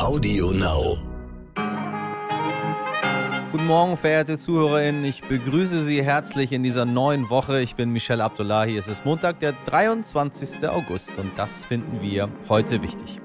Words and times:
Audio 0.00 0.50
Now. 0.50 0.96
Guten 3.52 3.66
Morgen, 3.66 3.98
verehrte 3.98 4.38
ZuhörerInnen. 4.38 5.04
Ich 5.04 5.20
begrüße 5.20 5.82
Sie 5.82 6.02
herzlich 6.02 6.52
in 6.52 6.62
dieser 6.62 6.86
neuen 6.86 7.28
Woche. 7.28 7.60
Ich 7.60 7.76
bin 7.76 7.90
Michel 7.90 8.22
Abdullahi. 8.22 8.78
Es 8.78 8.88
ist 8.88 9.04
Montag, 9.04 9.40
der 9.40 9.52
23. 9.66 10.66
August 10.66 11.18
und 11.18 11.30
das 11.36 11.66
finden 11.66 12.00
wir 12.00 12.30
heute 12.48 12.82
wichtig. 12.82 13.20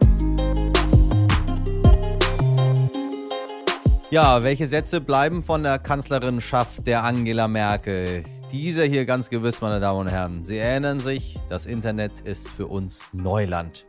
Ja, 4.12 4.44
welche 4.44 4.68
Sätze 4.68 5.00
bleiben 5.00 5.44
von 5.44 5.64
der 5.64 5.80
Kanzlerin 5.80 6.42
Schaff 6.42 6.84
der 6.86 7.06
Angela 7.06 7.48
Merkel? 7.48 8.26
Dieser 8.52 8.84
hier 8.84 9.06
ganz 9.06 9.30
gewiss, 9.30 9.62
meine 9.62 9.80
Damen 9.80 10.02
und 10.02 10.08
Herren. 10.10 10.44
Sie 10.44 10.58
erinnern 10.58 11.00
sich, 11.00 11.40
das 11.50 11.68
Internet 11.68 12.20
ist 12.26 12.50
für 12.50 12.68
uns 12.68 13.10
Neuland. 13.14 13.86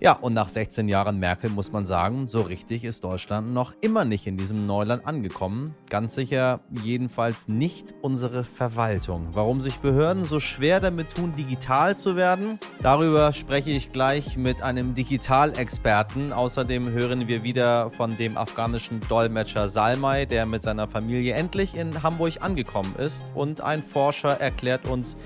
Ja, 0.00 0.12
und 0.12 0.32
nach 0.32 0.48
16 0.48 0.88
Jahren 0.88 1.18
Merkel 1.18 1.50
muss 1.50 1.72
man 1.72 1.84
sagen, 1.84 2.28
so 2.28 2.42
richtig 2.42 2.84
ist 2.84 3.02
Deutschland 3.02 3.52
noch 3.52 3.74
immer 3.80 4.04
nicht 4.04 4.28
in 4.28 4.36
diesem 4.36 4.64
Neuland 4.64 5.04
angekommen. 5.04 5.74
Ganz 5.90 6.14
sicher 6.14 6.60
jedenfalls 6.84 7.48
nicht 7.48 7.94
unsere 8.00 8.44
Verwaltung. 8.44 9.26
Warum 9.32 9.60
sich 9.60 9.78
Behörden 9.78 10.24
so 10.24 10.38
schwer 10.38 10.78
damit 10.78 11.16
tun, 11.16 11.34
digital 11.36 11.96
zu 11.96 12.14
werden? 12.14 12.60
Darüber 12.80 13.32
spreche 13.32 13.70
ich 13.70 13.90
gleich 13.90 14.36
mit 14.36 14.62
einem 14.62 14.94
Digitalexperten. 14.94 16.32
Außerdem 16.32 16.90
hören 16.90 17.26
wir 17.26 17.42
wieder 17.42 17.90
von 17.90 18.16
dem 18.16 18.36
afghanischen 18.36 19.00
Dolmetscher 19.08 19.68
Salmai, 19.68 20.26
der 20.26 20.46
mit 20.46 20.62
seiner 20.62 20.86
Familie 20.86 21.34
endlich 21.34 21.76
in 21.76 22.04
Hamburg 22.04 22.34
angekommen 22.40 22.94
ist. 22.98 23.26
Und 23.34 23.62
ein 23.62 23.82
Forscher 23.82 24.40
erklärt 24.40 24.86
uns, 24.86 25.16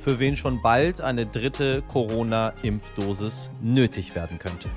für 0.00 0.18
wen 0.18 0.36
schon 0.36 0.62
bald 0.62 1.00
eine 1.00 1.26
dritte 1.26 1.82
Corona-Impfdosis 1.88 3.50
nötig 3.62 4.14
werden 4.14 4.38
könnte. 4.38 4.68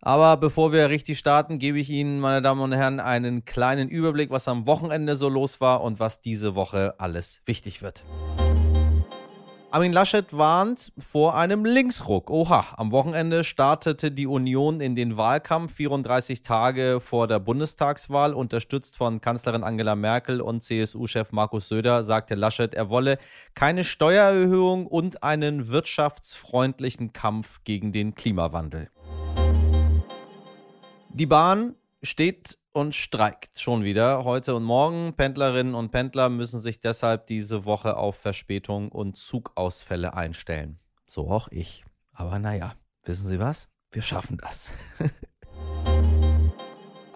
Aber 0.00 0.36
bevor 0.36 0.72
wir 0.72 0.88
richtig 0.88 1.18
starten, 1.18 1.58
gebe 1.58 1.80
ich 1.80 1.90
Ihnen, 1.90 2.20
meine 2.20 2.40
Damen 2.40 2.60
und 2.60 2.72
Herren, 2.72 3.00
einen 3.00 3.44
kleinen 3.44 3.88
Überblick, 3.88 4.30
was 4.30 4.46
am 4.46 4.64
Wochenende 4.66 5.16
so 5.16 5.28
los 5.28 5.60
war 5.60 5.82
und 5.82 5.98
was 5.98 6.20
diese 6.20 6.54
Woche 6.54 6.94
alles 6.98 7.42
wichtig 7.44 7.82
wird. 7.82 8.04
Armin 9.72 9.92
Laschet 9.92 10.32
warnt 10.32 10.92
vor 10.96 11.36
einem 11.36 11.64
Linksruck. 11.64 12.30
Oha, 12.30 12.74
am 12.76 12.92
Wochenende 12.92 13.42
startete 13.42 14.12
die 14.12 14.28
Union 14.28 14.80
in 14.80 14.94
den 14.94 15.16
Wahlkampf 15.16 15.74
34 15.74 16.42
Tage 16.42 17.00
vor 17.00 17.26
der 17.26 17.40
Bundestagswahl. 17.40 18.32
Unterstützt 18.32 18.96
von 18.96 19.20
Kanzlerin 19.20 19.64
Angela 19.64 19.96
Merkel 19.96 20.40
und 20.40 20.62
CSU-Chef 20.62 21.32
Markus 21.32 21.68
Söder 21.68 22.04
sagte 22.04 22.36
Laschet, 22.36 22.74
er 22.74 22.90
wolle 22.90 23.18
keine 23.54 23.82
Steuererhöhung 23.82 24.86
und 24.86 25.24
einen 25.24 25.68
wirtschaftsfreundlichen 25.68 27.12
Kampf 27.12 27.64
gegen 27.64 27.90
den 27.90 28.14
Klimawandel. 28.14 28.88
Die 31.08 31.26
Bahn 31.26 31.74
steht 32.06 32.58
und 32.72 32.94
streikt 32.94 33.58
schon 33.58 33.84
wieder 33.84 34.24
heute 34.24 34.54
und 34.54 34.62
morgen. 34.62 35.14
Pendlerinnen 35.14 35.74
und 35.74 35.90
Pendler 35.90 36.28
müssen 36.28 36.60
sich 36.60 36.80
deshalb 36.80 37.26
diese 37.26 37.64
Woche 37.64 37.96
auf 37.96 38.16
Verspätung 38.16 38.90
und 38.90 39.16
Zugausfälle 39.16 40.14
einstellen. 40.14 40.78
So 41.06 41.30
auch 41.30 41.48
ich. 41.48 41.84
Aber 42.12 42.38
naja, 42.38 42.74
wissen 43.04 43.28
Sie 43.28 43.38
was? 43.38 43.68
Wir 43.92 44.02
schaffen 44.02 44.38
das. 44.38 44.72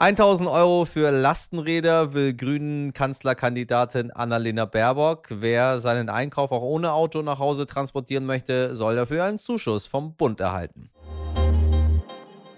1000 0.01 0.49
Euro 0.49 0.87
für 0.87 1.11
Lastenräder 1.11 2.15
will 2.15 2.33
Grünen 2.33 2.95
Kanzlerkandidatin 2.95 4.11
Annalena 4.11 4.65
Baerbock. 4.65 5.27
Wer 5.29 5.79
seinen 5.81 6.09
Einkauf 6.09 6.53
auch 6.53 6.63
ohne 6.63 6.95
Auto 6.95 7.21
nach 7.21 7.39
Hause 7.39 7.67
transportieren 7.67 8.25
möchte, 8.25 8.75
soll 8.75 8.97
dafür 8.97 9.25
einen 9.25 9.39
Zuschuss 9.39 9.87
vom 9.87 10.17
Bund 10.17 10.41
erhalten. 10.41 10.91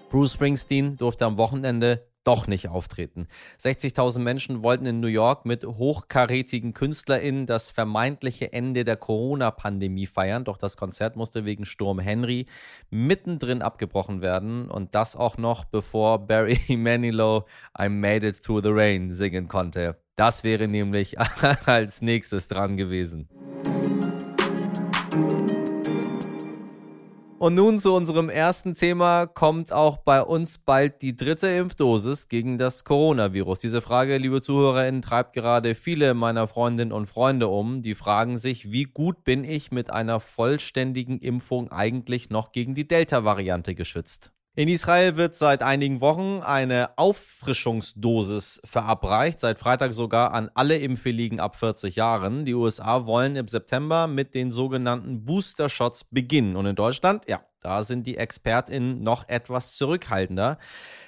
Bruce 0.08 0.34
Springsteen 0.34 0.96
durfte 0.96 1.26
am 1.26 1.36
Wochenende 1.36 2.06
doch 2.24 2.46
nicht 2.46 2.68
auftreten. 2.68 3.26
60.000 3.60 4.20
Menschen 4.20 4.62
wollten 4.62 4.86
in 4.86 5.00
New 5.00 5.06
York 5.08 5.44
mit 5.44 5.64
hochkarätigen 5.64 6.72
KünstlerInnen 6.74 7.46
das 7.46 7.70
vermeintliche 7.70 8.52
Ende 8.52 8.84
der 8.84 8.96
Corona-Pandemie 8.96 10.06
feiern, 10.06 10.44
doch 10.44 10.56
das 10.56 10.76
Konzert 10.76 11.16
musste 11.16 11.44
wegen 11.44 11.64
Sturm 11.64 11.98
Henry 11.98 12.46
mittendrin 12.90 13.62
abgebrochen 13.62 14.20
werden 14.22 14.70
und 14.70 14.94
das 14.94 15.16
auch 15.16 15.36
noch 15.38 15.64
bevor 15.64 16.26
Barry 16.26 16.58
Manilow 16.76 17.44
I 17.78 17.88
Made 17.88 18.26
It 18.26 18.42
Through 18.42 18.62
the 18.62 18.70
Rain 18.70 19.12
singen 19.12 19.48
konnte. 19.48 19.96
Das 20.16 20.44
wäre 20.44 20.68
nämlich 20.68 21.16
als 21.66 22.02
nächstes 22.02 22.48
dran 22.48 22.76
gewesen. 22.76 23.28
Und 27.42 27.56
nun 27.56 27.80
zu 27.80 27.92
unserem 27.92 28.30
ersten 28.30 28.74
Thema 28.74 29.26
kommt 29.26 29.72
auch 29.72 29.96
bei 29.96 30.22
uns 30.22 30.58
bald 30.58 31.02
die 31.02 31.16
dritte 31.16 31.48
Impfdosis 31.48 32.28
gegen 32.28 32.56
das 32.56 32.84
Coronavirus. 32.84 33.58
Diese 33.58 33.82
Frage, 33.82 34.16
liebe 34.18 34.40
ZuhörerInnen, 34.40 35.02
treibt 35.02 35.32
gerade 35.32 35.74
viele 35.74 36.14
meiner 36.14 36.46
Freundinnen 36.46 36.92
und 36.92 37.06
Freunde 37.06 37.48
um. 37.48 37.82
Die 37.82 37.96
fragen 37.96 38.38
sich, 38.38 38.70
wie 38.70 38.84
gut 38.84 39.24
bin 39.24 39.42
ich 39.42 39.72
mit 39.72 39.90
einer 39.92 40.20
vollständigen 40.20 41.18
Impfung 41.18 41.72
eigentlich 41.72 42.30
noch 42.30 42.52
gegen 42.52 42.76
die 42.76 42.86
Delta-Variante 42.86 43.74
geschützt? 43.74 44.30
In 44.54 44.68
Israel 44.68 45.16
wird 45.16 45.34
seit 45.34 45.62
einigen 45.62 46.02
Wochen 46.02 46.42
eine 46.42 46.90
Auffrischungsdosis 46.98 48.60
verabreicht, 48.66 49.40
seit 49.40 49.58
Freitag 49.58 49.94
sogar 49.94 50.34
an 50.34 50.50
alle 50.52 50.76
Impfwilligen 50.76 51.40
ab 51.40 51.56
40 51.56 51.96
Jahren. 51.96 52.44
Die 52.44 52.52
USA 52.52 53.06
wollen 53.06 53.34
im 53.36 53.48
September 53.48 54.06
mit 54.08 54.34
den 54.34 54.50
sogenannten 54.50 55.24
Booster-Shots 55.24 56.04
beginnen. 56.10 56.56
Und 56.56 56.66
in 56.66 56.76
Deutschland, 56.76 57.24
ja, 57.30 57.40
da 57.62 57.82
sind 57.82 58.06
die 58.06 58.16
ExpertInnen 58.16 59.02
noch 59.02 59.28
etwas 59.28 59.76
zurückhaltender. 59.76 60.58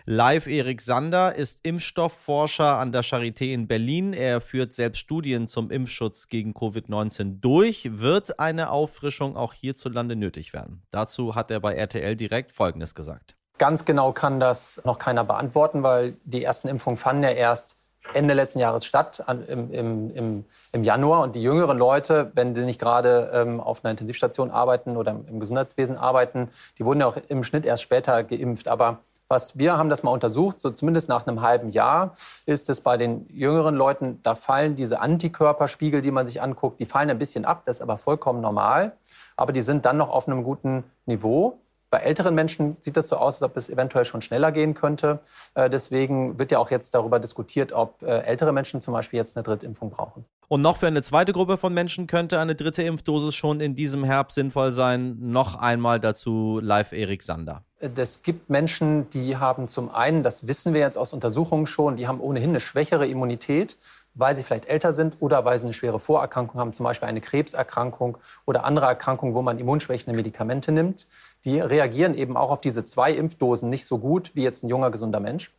Live 0.06 0.46
Erik 0.46 0.80
Sander 0.80 1.34
ist 1.34 1.60
Impfstoffforscher 1.64 2.78
an 2.78 2.92
der 2.92 3.02
Charité 3.02 3.52
in 3.52 3.66
Berlin. 3.66 4.12
Er 4.12 4.40
führt 4.40 4.74
selbst 4.74 5.00
Studien 5.00 5.46
zum 5.48 5.70
Impfschutz 5.70 6.28
gegen 6.28 6.52
Covid-19 6.52 7.40
durch. 7.40 7.98
Wird 7.98 8.38
eine 8.38 8.70
Auffrischung 8.70 9.36
auch 9.36 9.52
hierzulande 9.52 10.16
nötig 10.16 10.52
werden? 10.52 10.82
Dazu 10.90 11.34
hat 11.34 11.50
er 11.50 11.60
bei 11.60 11.74
RTL 11.74 12.16
direkt 12.16 12.52
Folgendes 12.52 12.94
gesagt. 12.94 13.36
Ganz 13.58 13.84
genau 13.84 14.12
kann 14.12 14.40
das 14.40 14.80
noch 14.84 14.98
keiner 14.98 15.24
beantworten, 15.24 15.82
weil 15.82 16.16
die 16.24 16.42
ersten 16.42 16.68
Impfungen 16.68 16.96
fanden 16.96 17.22
ja 17.22 17.30
erst 17.30 17.78
Ende 18.12 18.34
letzten 18.34 18.58
Jahres 18.58 18.84
statt, 18.84 19.24
im, 19.48 19.70
im, 19.70 20.44
im, 20.72 20.84
Januar. 20.84 21.22
Und 21.22 21.34
die 21.34 21.42
jüngeren 21.42 21.78
Leute, 21.78 22.30
wenn 22.34 22.54
sie 22.54 22.64
nicht 22.64 22.80
gerade 22.80 23.30
ähm, 23.32 23.60
auf 23.60 23.84
einer 23.84 23.92
Intensivstation 23.92 24.50
arbeiten 24.50 24.96
oder 24.96 25.12
im 25.12 25.40
Gesundheitswesen 25.40 25.96
arbeiten, 25.96 26.50
die 26.78 26.84
wurden 26.84 27.00
ja 27.00 27.06
auch 27.06 27.16
im 27.28 27.42
Schnitt 27.42 27.64
erst 27.64 27.82
später 27.82 28.22
geimpft. 28.22 28.68
Aber 28.68 28.98
was 29.28 29.56
wir 29.58 29.78
haben 29.78 29.88
das 29.88 30.02
mal 30.02 30.10
untersucht, 30.10 30.60
so 30.60 30.70
zumindest 30.70 31.08
nach 31.08 31.26
einem 31.26 31.40
halben 31.40 31.70
Jahr, 31.70 32.12
ist 32.46 32.68
es 32.68 32.82
bei 32.82 32.96
den 32.96 33.26
jüngeren 33.30 33.74
Leuten, 33.74 34.20
da 34.22 34.34
fallen 34.34 34.74
diese 34.74 35.00
Antikörperspiegel, 35.00 36.02
die 36.02 36.10
man 36.10 36.26
sich 36.26 36.42
anguckt, 36.42 36.78
die 36.80 36.84
fallen 36.84 37.10
ein 37.10 37.18
bisschen 37.18 37.44
ab. 37.44 37.62
Das 37.64 37.76
ist 37.76 37.82
aber 37.82 37.96
vollkommen 37.96 38.40
normal. 38.40 38.92
Aber 39.36 39.52
die 39.52 39.62
sind 39.62 39.86
dann 39.86 39.96
noch 39.96 40.10
auf 40.10 40.28
einem 40.28 40.44
guten 40.44 40.84
Niveau. 41.06 41.58
Bei 41.94 42.00
älteren 42.00 42.34
Menschen 42.34 42.76
sieht 42.80 42.96
das 42.96 43.06
so 43.06 43.18
aus, 43.18 43.34
als 43.34 43.42
ob 43.44 43.56
es 43.56 43.70
eventuell 43.70 44.04
schon 44.04 44.20
schneller 44.20 44.50
gehen 44.50 44.74
könnte. 44.74 45.20
Äh, 45.54 45.70
deswegen 45.70 46.40
wird 46.40 46.50
ja 46.50 46.58
auch 46.58 46.72
jetzt 46.72 46.92
darüber 46.92 47.20
diskutiert, 47.20 47.70
ob 47.70 48.02
äh, 48.02 48.18
ältere 48.22 48.52
Menschen 48.52 48.80
zum 48.80 48.92
Beispiel 48.92 49.16
jetzt 49.16 49.36
eine 49.36 49.44
Drittimpfung 49.44 49.90
brauchen. 49.90 50.24
Und 50.48 50.60
noch 50.60 50.78
für 50.78 50.88
eine 50.88 51.02
zweite 51.02 51.32
Gruppe 51.32 51.56
von 51.56 51.72
Menschen 51.72 52.08
könnte 52.08 52.40
eine 52.40 52.56
dritte 52.56 52.82
Impfdosis 52.82 53.36
schon 53.36 53.60
in 53.60 53.76
diesem 53.76 54.02
Herbst 54.02 54.34
sinnvoll 54.34 54.72
sein. 54.72 55.18
Noch 55.20 55.54
einmal 55.54 56.00
dazu 56.00 56.58
live 56.60 56.90
Erik 56.90 57.22
Sander. 57.22 57.62
Es 57.78 58.24
gibt 58.24 58.50
Menschen, 58.50 59.08
die 59.10 59.36
haben 59.36 59.68
zum 59.68 59.88
einen, 59.88 60.24
das 60.24 60.48
wissen 60.48 60.74
wir 60.74 60.80
jetzt 60.80 60.98
aus 60.98 61.12
Untersuchungen 61.12 61.68
schon, 61.68 61.94
die 61.94 62.08
haben 62.08 62.18
ohnehin 62.18 62.50
eine 62.50 62.60
schwächere 62.60 63.06
Immunität 63.06 63.76
weil 64.14 64.36
sie 64.36 64.42
vielleicht 64.42 64.66
älter 64.66 64.92
sind 64.92 65.16
oder 65.20 65.44
weil 65.44 65.58
sie 65.58 65.66
eine 65.66 65.74
schwere 65.74 65.98
Vorerkrankung 65.98 66.60
haben, 66.60 66.72
zum 66.72 66.84
Beispiel 66.84 67.08
eine 67.08 67.20
Krebserkrankung 67.20 68.18
oder 68.46 68.64
andere 68.64 68.86
Erkrankungen, 68.86 69.34
wo 69.34 69.42
man 69.42 69.58
immunschwächende 69.58 70.16
Medikamente 70.16 70.72
nimmt. 70.72 71.08
Die 71.44 71.60
reagieren 71.60 72.14
eben 72.14 72.36
auch 72.36 72.50
auf 72.50 72.60
diese 72.60 72.84
zwei 72.84 73.12
Impfdosen 73.12 73.68
nicht 73.68 73.84
so 73.84 73.98
gut 73.98 74.30
wie 74.34 74.42
jetzt 74.42 74.64
ein 74.64 74.68
junger, 74.68 74.90
gesunder 74.90 75.20
Mensch. 75.20 75.52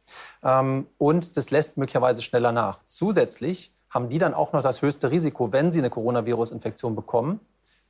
Ähm, 0.43 0.87
und 0.97 1.37
das 1.37 1.51
lässt 1.51 1.77
möglicherweise 1.77 2.21
schneller 2.21 2.51
nach. 2.51 2.79
Zusätzlich 2.85 3.71
haben 3.89 4.09
die 4.09 4.19
dann 4.19 4.33
auch 4.33 4.51
noch 4.51 4.63
das 4.63 4.81
höchste 4.81 5.11
Risiko, 5.11 5.51
wenn 5.51 5.71
sie 5.71 5.79
eine 5.79 5.89
Coronavirus-Infektion 5.89 6.95
bekommen, 6.95 7.39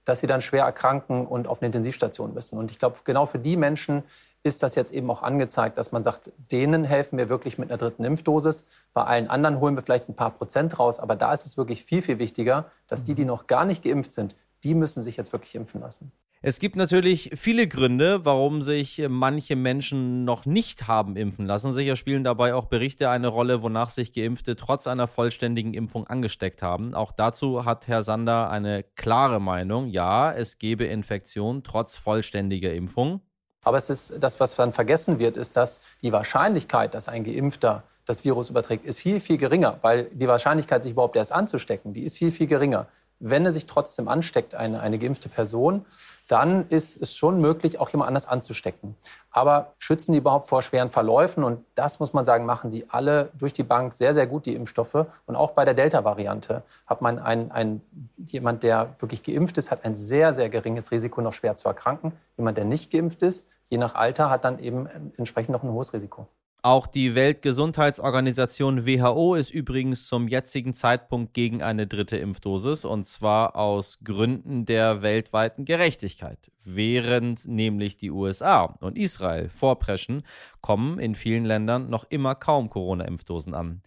dass 0.03 0.19
sie 0.19 0.27
dann 0.27 0.42
schwer 0.42 0.65
erkranken 0.65 1.25
und 1.25 1.47
auf 1.47 1.62
eine 1.62 1.68
Intensivstation 1.68 2.33
müssen. 2.33 2.57
Und 2.57 2.69
ich 2.69 2.77
glaube, 2.77 2.97
genau 3.03 3.25
für 3.25 3.39
die 3.39 3.57
Menschen 3.57 4.03
ist 4.44 4.62
das 4.62 4.75
jetzt 4.75 4.94
eben 4.94 5.09
auch 5.09 5.24
angezeigt, 5.24 5.80
dass 5.80 5.91
man 5.91 6.03
sagt, 6.03 6.31
denen 6.51 6.83
helfen 6.83 7.18
wir 7.18 7.30
wirklich 7.30 7.57
mit 7.57 7.71
einer 7.71 7.80
dritten 7.80 8.03
Impfdosis. 8.03 8.65
Bei 8.94 9.03
allen 9.03 9.27
anderen 9.27 9.59
holen 9.59 9.75
wir 9.75 9.81
vielleicht 9.81 10.07
ein 10.07 10.15
paar 10.15 10.30
Prozent 10.30 10.77
raus. 10.77 11.00
Aber 11.00 11.15
da 11.15 11.33
ist 11.33 11.48
es 11.48 11.57
wirklich 11.57 11.83
viel, 11.83 12.03
viel 12.03 12.19
wichtiger, 12.19 12.65
dass 12.88 13.03
die, 13.03 13.15
die 13.15 13.25
noch 13.25 13.48
gar 13.48 13.65
nicht 13.65 13.83
geimpft 13.83 14.13
sind, 14.13 14.36
die 14.63 14.75
müssen 14.75 15.01
sich 15.01 15.18
jetzt 15.18 15.33
wirklich 15.33 15.56
impfen 15.56 15.81
lassen. 15.81 16.12
Es 16.47 16.59
gibt 16.59 16.75
natürlich 16.75 17.31
viele 17.33 17.68
Gründe, 17.68 18.24
warum 18.24 18.62
sich 18.62 19.03
manche 19.09 19.56
Menschen 19.56 20.25
noch 20.25 20.45
nicht 20.45 20.88
haben 20.88 21.15
impfen 21.15 21.47
lassen. 21.47 21.74
Sicher 21.74 21.95
spielen 21.95 22.24
dabei 22.24 22.53
auch 22.53 22.65
Berichte 22.65 23.09
eine 23.09 23.30
Rolle, 23.30 23.63
wonach 23.63 23.89
sich 23.89 24.13
Geimpfte 24.13 24.56
trotz 24.56 24.86
einer 24.86 25.07
vollständigen 25.07 25.74
Impfung 25.74 26.06
angesteckt 26.06 26.62
haben. 26.62 26.94
Auch 26.94 27.13
dazu 27.13 27.65
hat 27.65 27.88
Herr 27.88 28.03
Sander 28.03 28.51
eine 28.51 28.83
klare 28.83 29.42
Meinung. 29.42 29.88
Ja, 29.88 30.31
es 30.31 30.59
gebe 30.59 30.86
Infektionen 30.86 31.63
trotz 31.63 31.97
vollständiger 31.97 32.71
Impfung. 32.75 33.21
Aber 33.63 33.77
es 33.77 33.89
ist 33.89 34.21
das, 34.21 34.39
was 34.39 34.56
dann 34.56 34.71
vergessen 34.71 35.18
wird, 35.18 35.38
ist, 35.38 35.57
dass 35.57 35.81
die 36.03 36.13
Wahrscheinlichkeit, 36.13 36.94
dass 36.94 37.07
ein 37.09 37.24
Geimpfter 37.24 37.86
das 38.06 38.24
Virus 38.24 38.51
überträgt, 38.51 38.86
ist 38.86 39.00
viel, 39.00 39.19
viel 39.19 39.38
geringer, 39.38 39.80
weil 39.81 40.12
die 40.13 40.27
Wahrscheinlichkeit, 40.27 40.83
sich 40.83 40.91
überhaupt 40.91 41.15
erst 41.15 41.31
anzustecken, 41.31 41.91
die 41.91 42.03
ist 42.03 42.19
viel, 42.19 42.31
viel 42.31 42.45
geringer. 42.45 42.88
Wenn 43.19 43.45
er 43.45 43.51
sich 43.51 43.65
trotzdem 43.65 44.07
ansteckt, 44.07 44.56
eine, 44.56 44.81
eine 44.81 45.00
geimpfte 45.00 45.29
Person, 45.29 45.85
dann 46.27 46.67
ist 46.69 47.01
es 47.01 47.15
schon 47.15 47.39
möglich, 47.39 47.79
auch 47.79 47.89
jemand 47.89 48.07
anders 48.07 48.27
anzustecken. 48.27 48.95
Aber 49.31 49.73
schützen 49.77 50.12
die 50.12 50.17
überhaupt 50.17 50.50
vor 50.50 50.62
schweren 50.62 50.89
Verläufen? 50.89 51.44
Und 51.44 51.63
das 51.75 52.00
muss 52.00 52.13
man 52.13 52.25
sagen, 52.25 52.45
machen 52.45 52.71
die 52.71 52.89
alle 52.89 53.29
durch 53.38 53.53
die 53.53 53.63
Bank 53.63 53.94
sehr, 53.94 54.13
sehr 54.13 54.27
gut, 54.27 54.45
die 54.45 54.56
Impfstoffe. 54.56 55.06
Und 55.25 55.35
auch 55.35 55.51
bei 55.51 55.65
der 55.65 55.73
Delta-Variante 55.73 56.63
hat 56.88 57.01
man 57.01 57.19
ein, 57.19 57.51
ein, 57.51 57.81
jemand, 58.27 58.63
der 58.63 58.95
wirklich 59.00 59.23
geimpft 59.23 59.57
ist, 59.57 59.71
hat 59.71 59.85
ein 59.85 59.95
sehr, 59.95 60.33
sehr 60.33 60.50
geringes 60.50 60.91
Risiko, 60.91 61.21
noch 61.21 61.33
schwer 61.33 61.56
zu 61.56 61.67
erkranken. 61.67 62.13
Jemand, 62.38 62.57
der 62.57 62.65
nicht 62.65 62.91
geimpft 62.91 63.21
ist, 63.21 63.47
je 63.69 63.77
nach 63.77 63.95
Alter, 63.95 64.29
hat 64.29 64.45
dann 64.45 64.59
eben 64.59 64.88
entsprechend 65.17 65.53
noch 65.53 65.63
ein 65.63 65.71
hohes 65.71 65.94
Risiko. 65.94 66.27
Auch 66.65 66.88
die 66.88 67.13
Weltgesundheitsorganisation 67.13 68.88
WHO 68.88 69.35
ist 69.35 69.51
übrigens 69.51 70.07
zum 70.07 70.27
jetzigen 70.27 70.73
Zeitpunkt 70.73 71.35
gegen 71.35 71.62
eine 71.62 71.85
dritte 71.85 72.17
Impfdosis 72.17 72.85
und 72.85 73.03
zwar 73.03 73.56
aus 73.56 74.00
Gründen 74.03 74.65
der 74.65 75.03
weltweiten 75.03 75.65
Gerechtigkeit. 75.65 76.50
Während 76.63 77.47
nämlich 77.47 77.97
die 77.97 78.09
USA 78.09 78.63
und 78.81 78.97
Israel 78.97 79.50
vorpreschen, 79.50 80.23
kommen 80.62 80.97
in 80.97 81.13
vielen 81.13 81.45
Ländern 81.45 81.91
noch 81.91 82.07
immer 82.09 82.33
kaum 82.33 82.71
Corona-Impfdosen 82.71 83.53
an. 83.53 83.83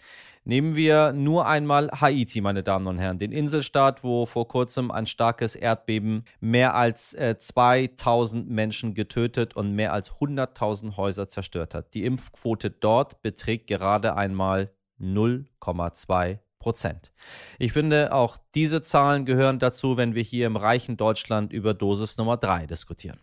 Nehmen 0.49 0.77
wir 0.77 1.13
nur 1.13 1.47
einmal 1.47 1.91
Haiti, 1.91 2.41
meine 2.41 2.63
Damen 2.63 2.87
und 2.87 2.97
Herren, 2.97 3.19
den 3.19 3.33
Inselstaat, 3.33 4.03
wo 4.03 4.25
vor 4.25 4.49
kurzem 4.49 4.91
ein 4.91 5.07
starkes 5.07 5.55
Erdbeben 5.55 6.25
mehr 6.41 6.75
als 6.75 7.13
äh, 7.13 7.37
2000 7.39 8.49
Menschen 8.49 8.95
getötet 8.95 9.55
und 9.55 9.75
mehr 9.75 9.93
als 9.93 10.13
100.000 10.13 10.97
Häuser 10.97 11.29
zerstört 11.29 11.75
hat. 11.75 11.93
Die 11.93 12.03
Impfquote 12.07 12.71
dort 12.71 13.21
beträgt 13.21 13.67
gerade 13.67 14.17
einmal 14.17 14.71
0,2 14.99 16.39
Prozent. 16.59 17.13
Ich 17.59 17.75
finde, 17.75 18.15
auch 18.15 18.39
diese 18.55 18.81
Zahlen 18.81 19.27
gehören 19.27 19.59
dazu, 19.59 19.99
wenn 19.99 20.15
wir 20.15 20.23
hier 20.23 20.47
im 20.47 20.57
reichen 20.57 20.97
Deutschland 20.97 21.53
über 21.53 21.75
Dosis 21.75 22.17
Nummer 22.17 22.39
3 22.39 22.67
diskutieren. 22.67 23.19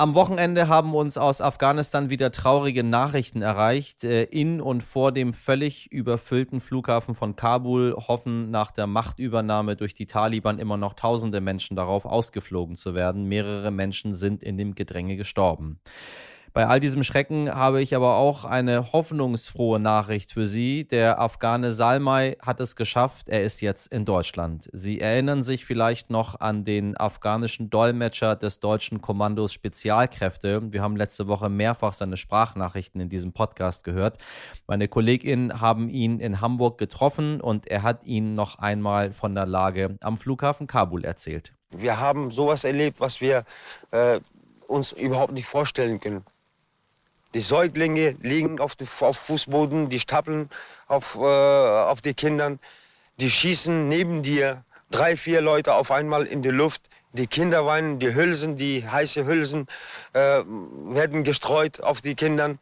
Am 0.00 0.14
Wochenende 0.14 0.68
haben 0.68 0.94
uns 0.94 1.18
aus 1.18 1.42
Afghanistan 1.42 2.08
wieder 2.08 2.32
traurige 2.32 2.82
Nachrichten 2.82 3.42
erreicht. 3.42 4.02
Äh, 4.02 4.22
in 4.22 4.62
und 4.62 4.82
vor 4.82 5.12
dem 5.12 5.34
völlig 5.34 5.92
überfüllten 5.92 6.62
Flughafen 6.62 7.14
von 7.14 7.36
Kabul 7.36 7.94
hoffen 8.08 8.50
nach 8.50 8.70
der 8.70 8.86
Machtübernahme 8.86 9.76
durch 9.76 9.92
die 9.92 10.06
Taliban 10.06 10.58
immer 10.58 10.78
noch 10.78 10.94
tausende 10.94 11.42
Menschen 11.42 11.76
darauf, 11.76 12.06
ausgeflogen 12.06 12.76
zu 12.76 12.94
werden. 12.94 13.26
Mehrere 13.26 13.70
Menschen 13.70 14.14
sind 14.14 14.42
in 14.42 14.56
dem 14.56 14.74
Gedränge 14.74 15.18
gestorben. 15.18 15.80
Bei 16.52 16.66
all 16.66 16.80
diesem 16.80 17.04
Schrecken 17.04 17.54
habe 17.54 17.80
ich 17.80 17.94
aber 17.94 18.16
auch 18.16 18.44
eine 18.44 18.92
hoffnungsfrohe 18.92 19.78
Nachricht 19.78 20.32
für 20.32 20.48
Sie. 20.48 20.84
Der 20.84 21.20
Afghane 21.20 21.72
Salmai 21.72 22.36
hat 22.42 22.58
es 22.58 22.74
geschafft. 22.74 23.28
Er 23.28 23.44
ist 23.44 23.60
jetzt 23.60 23.86
in 23.92 24.04
Deutschland. 24.04 24.68
Sie 24.72 25.00
erinnern 25.00 25.44
sich 25.44 25.64
vielleicht 25.64 26.10
noch 26.10 26.40
an 26.40 26.64
den 26.64 26.96
afghanischen 26.96 27.70
Dolmetscher 27.70 28.34
des 28.34 28.58
deutschen 28.58 29.00
Kommandos 29.00 29.52
Spezialkräfte. 29.52 30.72
Wir 30.72 30.82
haben 30.82 30.96
letzte 30.96 31.28
Woche 31.28 31.48
mehrfach 31.48 31.92
seine 31.92 32.16
Sprachnachrichten 32.16 33.00
in 33.00 33.08
diesem 33.08 33.32
Podcast 33.32 33.84
gehört. 33.84 34.18
Meine 34.66 34.88
KollegInnen 34.88 35.60
haben 35.60 35.88
ihn 35.88 36.18
in 36.18 36.40
Hamburg 36.40 36.78
getroffen 36.78 37.40
und 37.40 37.68
er 37.68 37.84
hat 37.84 38.02
ihnen 38.02 38.34
noch 38.34 38.58
einmal 38.58 39.12
von 39.12 39.36
der 39.36 39.46
Lage 39.46 39.96
am 40.00 40.18
Flughafen 40.18 40.66
Kabul 40.66 41.04
erzählt. 41.04 41.52
Wir 41.70 42.00
haben 42.00 42.32
sowas 42.32 42.64
erlebt, 42.64 42.98
was 42.98 43.20
wir 43.20 43.44
äh, 43.92 44.18
uns 44.66 44.90
überhaupt 44.90 45.32
nicht 45.32 45.46
vorstellen 45.46 46.00
können. 46.00 46.24
Die 47.34 47.40
Säuglinge 47.40 48.16
liegen 48.22 48.60
auf, 48.60 48.74
dem 48.76 48.86
Fußboden, 48.86 49.88
die 49.88 50.00
stapeln 50.00 50.50
auf, 50.88 51.16
äh, 51.16 51.20
auf 51.20 52.00
die 52.00 52.14
Kinder. 52.14 52.58
Die 53.18 53.30
schießen 53.30 53.88
neben 53.88 54.22
dir 54.22 54.64
drei, 54.90 55.16
vier 55.16 55.40
Leute 55.40 55.74
auf 55.74 55.90
einmal 55.90 56.26
in 56.26 56.42
die 56.42 56.50
Luft. 56.50 56.82
Die 57.12 57.26
Kinder 57.26 57.66
weinen, 57.66 57.98
die 57.98 58.14
Hülsen, 58.14 58.56
die 58.56 58.88
heiße 58.88 59.26
Hülsen 59.26 59.66
äh, 60.12 60.42
werden 60.44 61.24
gestreut 61.24 61.80
auf 61.80 62.00
die 62.00 62.14
Kinder. 62.14 62.56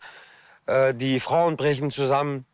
Äh, 0.66 0.94
die 0.94 1.20
Frauen 1.20 1.56
brechen 1.56 1.90
zusammen. 1.90 2.44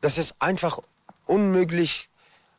Das 0.00 0.18
ist 0.18 0.36
einfach 0.38 0.78
unmöglich, 1.26 2.08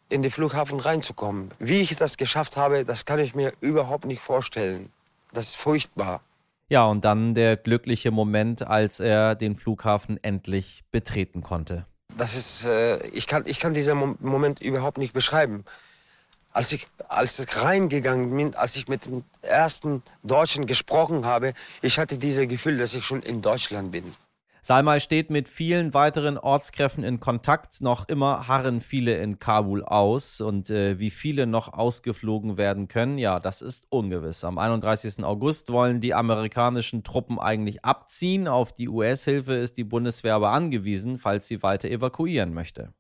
in 0.10 0.22
den 0.22 0.32
Flughafen 0.32 0.80
reinzukommen. 0.80 1.52
Wie 1.60 1.82
ich 1.82 1.96
das 1.96 2.18
geschafft 2.18 2.58
habe, 2.58 2.86
das 2.86 3.06
kann 3.06 3.20
ich 3.20 3.34
mir 3.34 3.54
überhaupt 3.60 4.06
nicht 4.06 4.22
vorstellen. 4.22 4.92
Das 5.34 5.48
ist 5.48 5.58
furchtbar. 5.58 6.22
Ja, 6.68 6.86
und 6.86 7.06
dann 7.06 7.36
der 7.36 7.58
glückliche 7.58 8.12
Moment, 8.12 8.66
als 8.66 9.00
er 9.00 9.36
den 9.36 9.56
Flughafen 9.56 10.22
endlich 10.24 10.84
betreten 10.92 11.42
konnte. 11.42 11.86
Das 12.18 12.36
ist, 12.36 12.66
äh, 12.66 13.06
ich, 13.10 13.28
kann, 13.28 13.44
ich 13.46 13.60
kann 13.60 13.74
diesen 13.74 14.18
Moment 14.20 14.62
überhaupt 14.62 14.98
nicht 14.98 15.14
beschreiben. 15.14 15.64
Als 16.54 16.72
ich, 16.72 16.88
als 17.10 17.38
ich 17.40 17.62
reingegangen 17.62 18.36
bin, 18.36 18.56
als 18.56 18.78
ich 18.78 18.88
mit 18.88 19.06
dem 19.06 19.24
ersten 19.42 20.02
Deutschen 20.24 20.66
gesprochen 20.66 21.26
habe, 21.26 21.54
ich 21.82 22.00
hatte 22.00 22.18
dieses 22.18 22.48
Gefühl, 22.48 22.78
dass 22.78 22.94
ich 22.94 23.06
schon 23.06 23.22
in 23.22 23.42
Deutschland 23.42 23.92
bin. 23.92 24.06
Salmai 24.68 25.00
steht 25.00 25.30
mit 25.30 25.48
vielen 25.48 25.94
weiteren 25.94 26.40
Ortskräften 26.40 27.04
in 27.04 27.20
Kontakt. 27.20 27.82
Noch 27.82 28.10
immer 28.10 28.48
harren 28.48 28.82
viele 28.82 29.16
in 29.18 29.38
Kabul 29.38 29.86
aus. 29.86 30.42
Und 30.42 30.72
äh, 30.72 30.98
wie 30.98 31.12
viele 31.12 31.46
noch 31.46 31.72
ausgeflogen 31.72 32.58
werden 32.58 32.88
können, 32.88 33.20
ja, 33.20 33.40
das 33.40 33.62
ist 33.62 33.86
ungewiss. 33.92 34.44
Am 34.44 34.58
31. 34.58 35.24
August 35.24 35.72
wollen 35.72 36.02
die 36.02 36.16
amerikanischen 36.16 37.04
Truppen 37.04 37.38
eigentlich 37.38 37.86
abziehen. 37.86 38.48
Auf 38.48 38.74
die 38.74 38.90
US-Hilfe 38.90 39.54
ist 39.54 39.78
die 39.78 39.84
Bundeswehr 39.84 40.34
aber 40.34 40.50
angewiesen, 40.50 41.20
falls 41.20 41.48
sie 41.48 41.62
weiter 41.62 41.88
evakuieren 41.88 42.52
möchte. 42.52 42.92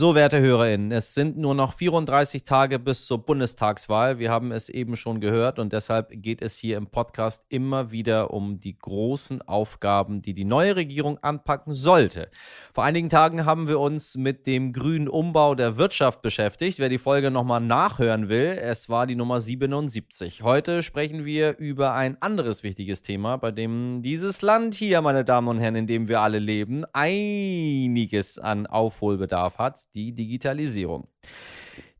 So, 0.00 0.14
werte 0.14 0.38
HörerInnen, 0.38 0.92
es 0.92 1.12
sind 1.14 1.38
nur 1.38 1.56
noch 1.56 1.72
34 1.72 2.44
Tage 2.44 2.78
bis 2.78 3.06
zur 3.06 3.18
Bundestagswahl. 3.26 4.20
Wir 4.20 4.30
haben 4.30 4.52
es 4.52 4.68
eben 4.68 4.94
schon 4.94 5.20
gehört 5.20 5.58
und 5.58 5.72
deshalb 5.72 6.12
geht 6.12 6.40
es 6.40 6.56
hier 6.56 6.76
im 6.76 6.86
Podcast 6.86 7.42
immer 7.48 7.90
wieder 7.90 8.32
um 8.32 8.60
die 8.60 8.78
großen 8.78 9.42
Aufgaben, 9.42 10.22
die 10.22 10.34
die 10.34 10.44
neue 10.44 10.76
Regierung 10.76 11.18
anpacken 11.18 11.72
sollte. 11.72 12.30
Vor 12.72 12.84
einigen 12.84 13.10
Tagen 13.10 13.44
haben 13.44 13.66
wir 13.66 13.80
uns 13.80 14.16
mit 14.16 14.46
dem 14.46 14.72
grünen 14.72 15.08
Umbau 15.08 15.56
der 15.56 15.78
Wirtschaft 15.78 16.22
beschäftigt. 16.22 16.78
Wer 16.78 16.90
die 16.90 16.98
Folge 16.98 17.32
nochmal 17.32 17.60
nachhören 17.60 18.28
will, 18.28 18.56
es 18.56 18.88
war 18.88 19.04
die 19.04 19.16
Nummer 19.16 19.40
77. 19.40 20.44
Heute 20.44 20.84
sprechen 20.84 21.24
wir 21.24 21.58
über 21.58 21.94
ein 21.94 22.22
anderes 22.22 22.62
wichtiges 22.62 23.02
Thema, 23.02 23.36
bei 23.36 23.50
dem 23.50 24.02
dieses 24.02 24.42
Land 24.42 24.74
hier, 24.74 25.02
meine 25.02 25.24
Damen 25.24 25.48
und 25.48 25.58
Herren, 25.58 25.74
in 25.74 25.88
dem 25.88 26.06
wir 26.06 26.20
alle 26.20 26.38
leben, 26.38 26.84
einiges 26.92 28.38
an 28.38 28.68
Aufholbedarf 28.68 29.58
hat 29.58 29.87
die 29.94 30.14
Digitalisierung. 30.14 31.08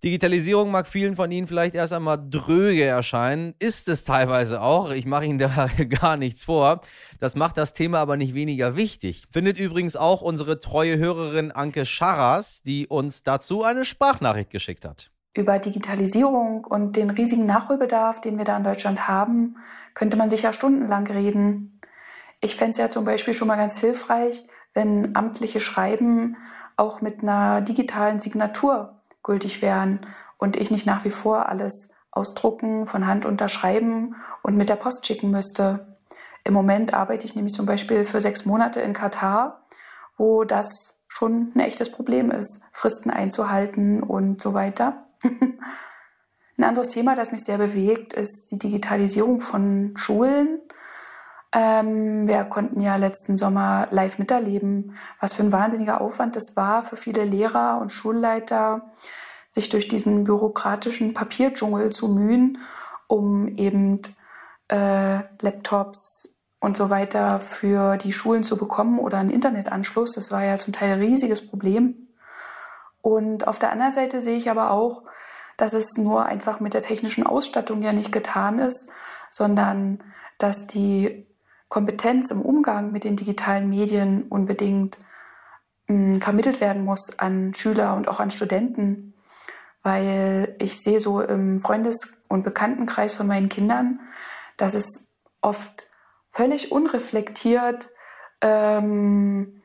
Digitalisierung 0.04 0.70
mag 0.70 0.86
vielen 0.86 1.16
von 1.16 1.30
Ihnen 1.30 1.48
vielleicht 1.48 1.74
erst 1.74 1.92
einmal 1.92 2.18
dröge 2.30 2.84
erscheinen, 2.84 3.54
ist 3.58 3.88
es 3.88 4.04
teilweise 4.04 4.60
auch. 4.60 4.92
Ich 4.92 5.06
mache 5.06 5.24
Ihnen 5.24 5.38
da 5.38 5.68
gar 5.88 6.16
nichts 6.16 6.44
vor. 6.44 6.82
Das 7.18 7.34
macht 7.34 7.58
das 7.58 7.72
Thema 7.74 7.98
aber 7.98 8.16
nicht 8.16 8.34
weniger 8.34 8.76
wichtig. 8.76 9.24
Findet 9.30 9.58
übrigens 9.58 9.96
auch 9.96 10.22
unsere 10.22 10.60
treue 10.60 10.98
Hörerin 10.98 11.50
Anke 11.50 11.84
Scharras, 11.84 12.62
die 12.62 12.86
uns 12.86 13.24
dazu 13.24 13.64
eine 13.64 13.84
Sprachnachricht 13.84 14.50
geschickt 14.50 14.84
hat. 14.84 15.10
Über 15.34 15.58
Digitalisierung 15.58 16.64
und 16.64 16.94
den 16.96 17.10
riesigen 17.10 17.46
Nachholbedarf, 17.46 18.20
den 18.20 18.38
wir 18.38 18.44
da 18.44 18.56
in 18.56 18.64
Deutschland 18.64 19.08
haben, 19.08 19.56
könnte 19.94 20.16
man 20.16 20.30
sicher 20.30 20.52
stundenlang 20.52 21.06
reden. 21.08 21.80
Ich 22.40 22.54
fände 22.54 22.72
es 22.72 22.78
ja 22.78 22.88
zum 22.88 23.04
Beispiel 23.04 23.34
schon 23.34 23.48
mal 23.48 23.56
ganz 23.56 23.78
hilfreich, 23.80 24.44
wenn 24.74 25.16
amtliche 25.16 25.58
Schreiben 25.58 26.36
auch 26.78 27.00
mit 27.00 27.22
einer 27.22 27.60
digitalen 27.60 28.20
Signatur 28.20 29.00
gültig 29.22 29.60
wären 29.60 30.00
und 30.38 30.56
ich 30.56 30.70
nicht 30.70 30.86
nach 30.86 31.04
wie 31.04 31.10
vor 31.10 31.48
alles 31.48 31.90
ausdrucken, 32.10 32.86
von 32.86 33.06
Hand 33.06 33.26
unterschreiben 33.26 34.16
und 34.42 34.56
mit 34.56 34.68
der 34.68 34.76
Post 34.76 35.06
schicken 35.06 35.30
müsste. 35.30 35.98
Im 36.44 36.54
Moment 36.54 36.94
arbeite 36.94 37.26
ich 37.26 37.34
nämlich 37.34 37.52
zum 37.52 37.66
Beispiel 37.66 38.04
für 38.04 38.20
sechs 38.20 38.46
Monate 38.46 38.80
in 38.80 38.92
Katar, 38.92 39.66
wo 40.16 40.44
das 40.44 41.02
schon 41.08 41.52
ein 41.54 41.60
echtes 41.60 41.90
Problem 41.90 42.30
ist, 42.30 42.62
Fristen 42.72 43.10
einzuhalten 43.10 44.02
und 44.02 44.40
so 44.40 44.54
weiter. 44.54 45.06
ein 46.56 46.64
anderes 46.64 46.88
Thema, 46.88 47.14
das 47.14 47.32
mich 47.32 47.44
sehr 47.44 47.58
bewegt, 47.58 48.12
ist 48.12 48.50
die 48.50 48.58
Digitalisierung 48.58 49.40
von 49.40 49.94
Schulen. 49.96 50.60
Ähm, 51.52 52.28
wir 52.28 52.44
konnten 52.44 52.80
ja 52.80 52.96
letzten 52.96 53.38
Sommer 53.38 53.88
live 53.90 54.18
miterleben, 54.18 54.96
was 55.20 55.34
für 55.34 55.42
ein 55.42 55.52
wahnsinniger 55.52 56.00
Aufwand 56.00 56.36
das 56.36 56.56
war 56.56 56.82
für 56.82 56.96
viele 56.96 57.24
Lehrer 57.24 57.78
und 57.80 57.90
Schulleiter, 57.90 58.90
sich 59.50 59.70
durch 59.70 59.88
diesen 59.88 60.24
bürokratischen 60.24 61.14
Papierdschungel 61.14 61.90
zu 61.90 62.08
mühen, 62.08 62.58
um 63.06 63.48
eben 63.48 64.02
äh, 64.68 65.20
Laptops 65.40 66.38
und 66.60 66.76
so 66.76 66.90
weiter 66.90 67.40
für 67.40 67.96
die 67.96 68.12
Schulen 68.12 68.44
zu 68.44 68.58
bekommen 68.58 68.98
oder 68.98 69.18
einen 69.18 69.30
Internetanschluss. 69.30 70.12
Das 70.12 70.30
war 70.30 70.44
ja 70.44 70.56
zum 70.56 70.74
Teil 70.74 70.92
ein 70.92 71.00
riesiges 71.00 71.46
Problem. 71.46 72.08
Und 73.00 73.46
auf 73.46 73.58
der 73.58 73.72
anderen 73.72 73.92
Seite 73.92 74.20
sehe 74.20 74.36
ich 74.36 74.50
aber 74.50 74.70
auch, 74.70 75.04
dass 75.56 75.72
es 75.72 75.96
nur 75.96 76.26
einfach 76.26 76.60
mit 76.60 76.74
der 76.74 76.82
technischen 76.82 77.24
Ausstattung 77.24 77.82
ja 77.82 77.92
nicht 77.92 78.12
getan 78.12 78.58
ist, 78.58 78.90
sondern 79.30 80.02
dass 80.36 80.66
die 80.66 81.27
Kompetenz 81.68 82.30
im 82.30 82.42
Umgang 82.42 82.92
mit 82.92 83.04
den 83.04 83.16
digitalen 83.16 83.68
Medien 83.68 84.24
unbedingt 84.28 84.98
mh, 85.86 86.14
hm, 86.14 86.20
vermittelt 86.20 86.60
werden 86.60 86.84
muss 86.84 87.18
an 87.18 87.54
Schüler 87.54 87.94
und 87.94 88.08
auch 88.08 88.20
an 88.20 88.30
Studenten. 88.30 89.14
Weil 89.82 90.56
ich 90.58 90.80
sehe 90.80 91.00
so 91.00 91.20
im 91.20 91.60
Freundes- 91.60 92.18
und 92.28 92.42
Bekanntenkreis 92.42 93.14
von 93.14 93.26
meinen 93.26 93.48
Kindern, 93.48 94.00
dass 94.56 94.74
es 94.74 95.14
oft 95.40 95.88
völlig 96.32 96.72
unreflektiert 96.72 97.90
ähm, 98.40 99.62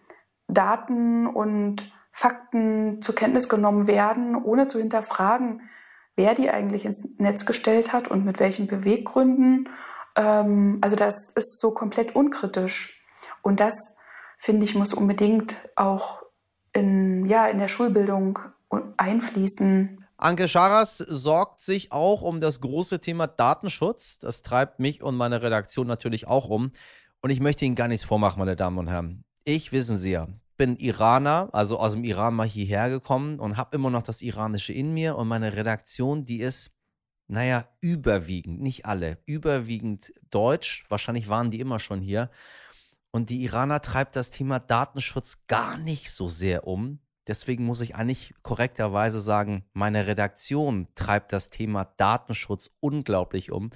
Daten 0.47 1.27
und 1.27 1.91
Fakten 2.11 3.01
zur 3.01 3.15
Kenntnis 3.15 3.49
genommen 3.49 3.87
werden, 3.87 4.35
ohne 4.35 4.67
zu 4.67 4.77
hinterfragen, 4.77 5.61
wer 6.15 6.35
die 6.35 6.49
eigentlich 6.49 6.85
ins 6.85 7.19
Netz 7.19 7.45
gestellt 7.45 7.91
hat 7.91 8.07
und 8.07 8.23
mit 8.23 8.39
welchen 8.39 8.67
Beweggründen 8.67 9.67
ähm, 10.15 10.79
also 10.81 10.95
das 10.95 11.31
ist 11.31 11.59
so 11.59 11.71
komplett 11.71 12.15
unkritisch. 12.15 13.01
Und 13.41 13.59
das, 13.59 13.97
finde 14.37 14.65
ich, 14.65 14.75
muss 14.75 14.93
unbedingt 14.93 15.55
auch 15.75 16.23
in, 16.73 17.25
ja, 17.25 17.47
in 17.47 17.59
der 17.59 17.67
Schulbildung 17.67 18.39
einfließen. 18.97 20.05
Anke 20.17 20.47
Scharas 20.47 20.97
sorgt 20.97 21.61
sich 21.61 21.91
auch 21.91 22.21
um 22.21 22.39
das 22.39 22.61
große 22.61 22.99
Thema 23.01 23.27
Datenschutz. 23.27 24.19
Das 24.19 24.41
treibt 24.41 24.79
mich 24.79 25.03
und 25.03 25.15
meine 25.15 25.41
Redaktion 25.41 25.87
natürlich 25.87 26.27
auch 26.27 26.49
um. 26.49 26.71
Und 27.21 27.29
ich 27.29 27.39
möchte 27.39 27.65
Ihnen 27.65 27.75
gar 27.75 27.87
nichts 27.87 28.05
vormachen, 28.05 28.39
meine 28.39 28.55
Damen 28.55 28.77
und 28.77 28.87
Herren. 28.87 29.23
Ich, 29.43 29.71
wissen 29.71 29.97
Sie 29.97 30.11
ja, 30.11 30.27
bin 30.57 30.77
Iraner, 30.77 31.49
also 31.51 31.79
aus 31.79 31.93
dem 31.93 32.03
Iran 32.03 32.35
mal 32.35 32.47
hierher 32.47 32.89
gekommen 32.89 33.39
und 33.39 33.57
habe 33.57 33.75
immer 33.75 33.89
noch 33.89 34.03
das 34.03 34.21
Iranische 34.21 34.73
in 34.73 34.93
mir. 34.93 35.17
Und 35.17 35.27
meine 35.27 35.55
Redaktion, 35.55 36.25
die 36.25 36.41
ist 36.41 36.71
naja, 37.27 37.67
überwiegend, 37.81 38.61
nicht 38.61 38.85
alle, 38.85 39.17
überwiegend 39.25 40.13
deutsch. 40.29 40.85
Wahrscheinlich 40.89 41.29
waren 41.29 41.51
die 41.51 41.59
immer 41.59 41.79
schon 41.79 42.01
hier. 42.01 42.29
Und 43.11 43.29
die 43.29 43.43
Iraner 43.43 43.81
treibt 43.81 44.15
das 44.15 44.29
Thema 44.29 44.59
Datenschutz 44.59 45.45
gar 45.47 45.77
nicht 45.77 46.11
so 46.11 46.27
sehr 46.27 46.67
um. 46.67 46.99
Deswegen 47.27 47.63
muss 47.63 47.81
ich 47.81 47.95
eigentlich 47.95 48.33
korrekterweise 48.41 49.21
sagen, 49.21 49.63
meine 49.73 50.07
Redaktion 50.07 50.87
treibt 50.95 51.31
das 51.31 51.49
Thema 51.49 51.85
Datenschutz 51.97 52.71
unglaublich 52.79 53.51
um. 53.51 53.71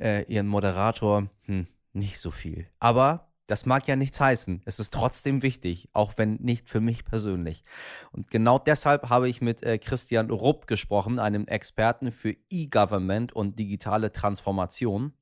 Äh, 0.00 0.24
ihren 0.24 0.48
Moderator, 0.48 1.28
hm, 1.42 1.68
nicht 1.92 2.18
so 2.18 2.30
viel. 2.30 2.66
Aber 2.80 3.31
das 3.46 3.66
mag 3.66 3.88
ja 3.88 3.96
nichts 3.96 4.20
heißen. 4.20 4.62
Es 4.64 4.78
ist 4.78 4.92
trotzdem 4.92 5.42
wichtig, 5.42 5.88
auch 5.92 6.14
wenn 6.16 6.34
nicht 6.36 6.68
für 6.68 6.80
mich 6.80 7.04
persönlich. 7.04 7.64
Und 8.12 8.30
genau 8.30 8.58
deshalb 8.58 9.08
habe 9.08 9.28
ich 9.28 9.40
mit 9.40 9.62
äh, 9.62 9.78
Christian 9.78 10.30
Rupp 10.30 10.66
gesprochen, 10.66 11.18
einem 11.18 11.46
Experten 11.46 12.12
für 12.12 12.34
E-Government 12.50 13.32
und 13.32 13.58
digitale 13.58 14.12
Transformation. 14.12 15.12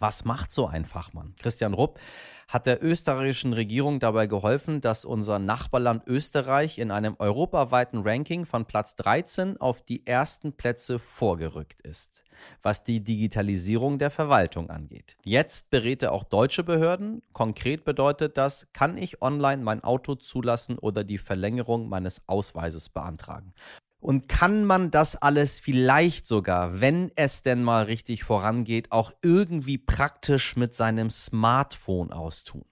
Was 0.00 0.24
macht 0.24 0.50
so 0.50 0.66
ein 0.66 0.86
Fachmann? 0.86 1.34
Christian 1.38 1.74
Rupp 1.74 2.00
hat 2.48 2.64
der 2.64 2.82
österreichischen 2.82 3.52
Regierung 3.52 4.00
dabei 4.00 4.26
geholfen, 4.26 4.80
dass 4.80 5.04
unser 5.04 5.38
Nachbarland 5.38 6.06
Österreich 6.06 6.78
in 6.78 6.90
einem 6.90 7.16
europaweiten 7.18 8.00
Ranking 8.02 8.46
von 8.46 8.64
Platz 8.64 8.96
13 8.96 9.58
auf 9.58 9.82
die 9.82 10.06
ersten 10.06 10.54
Plätze 10.54 10.98
vorgerückt 10.98 11.82
ist, 11.82 12.24
was 12.62 12.82
die 12.82 13.04
Digitalisierung 13.04 13.98
der 13.98 14.10
Verwaltung 14.10 14.70
angeht. 14.70 15.18
Jetzt 15.22 15.68
berät 15.68 16.02
er 16.02 16.12
auch 16.12 16.24
deutsche 16.24 16.64
Behörden. 16.64 17.20
Konkret 17.34 17.84
bedeutet 17.84 18.38
das, 18.38 18.68
kann 18.72 18.96
ich 18.96 19.20
online 19.20 19.62
mein 19.62 19.84
Auto 19.84 20.14
zulassen 20.14 20.78
oder 20.78 21.04
die 21.04 21.18
Verlängerung 21.18 21.90
meines 21.90 22.26
Ausweises 22.26 22.88
beantragen. 22.88 23.52
Und 24.00 24.28
kann 24.28 24.64
man 24.64 24.90
das 24.90 25.14
alles 25.14 25.60
vielleicht 25.60 26.26
sogar, 26.26 26.80
wenn 26.80 27.10
es 27.16 27.42
denn 27.42 27.62
mal 27.62 27.84
richtig 27.84 28.24
vorangeht, 28.24 28.90
auch 28.92 29.12
irgendwie 29.22 29.76
praktisch 29.76 30.56
mit 30.56 30.74
seinem 30.74 31.10
Smartphone 31.10 32.10
austun? 32.10 32.64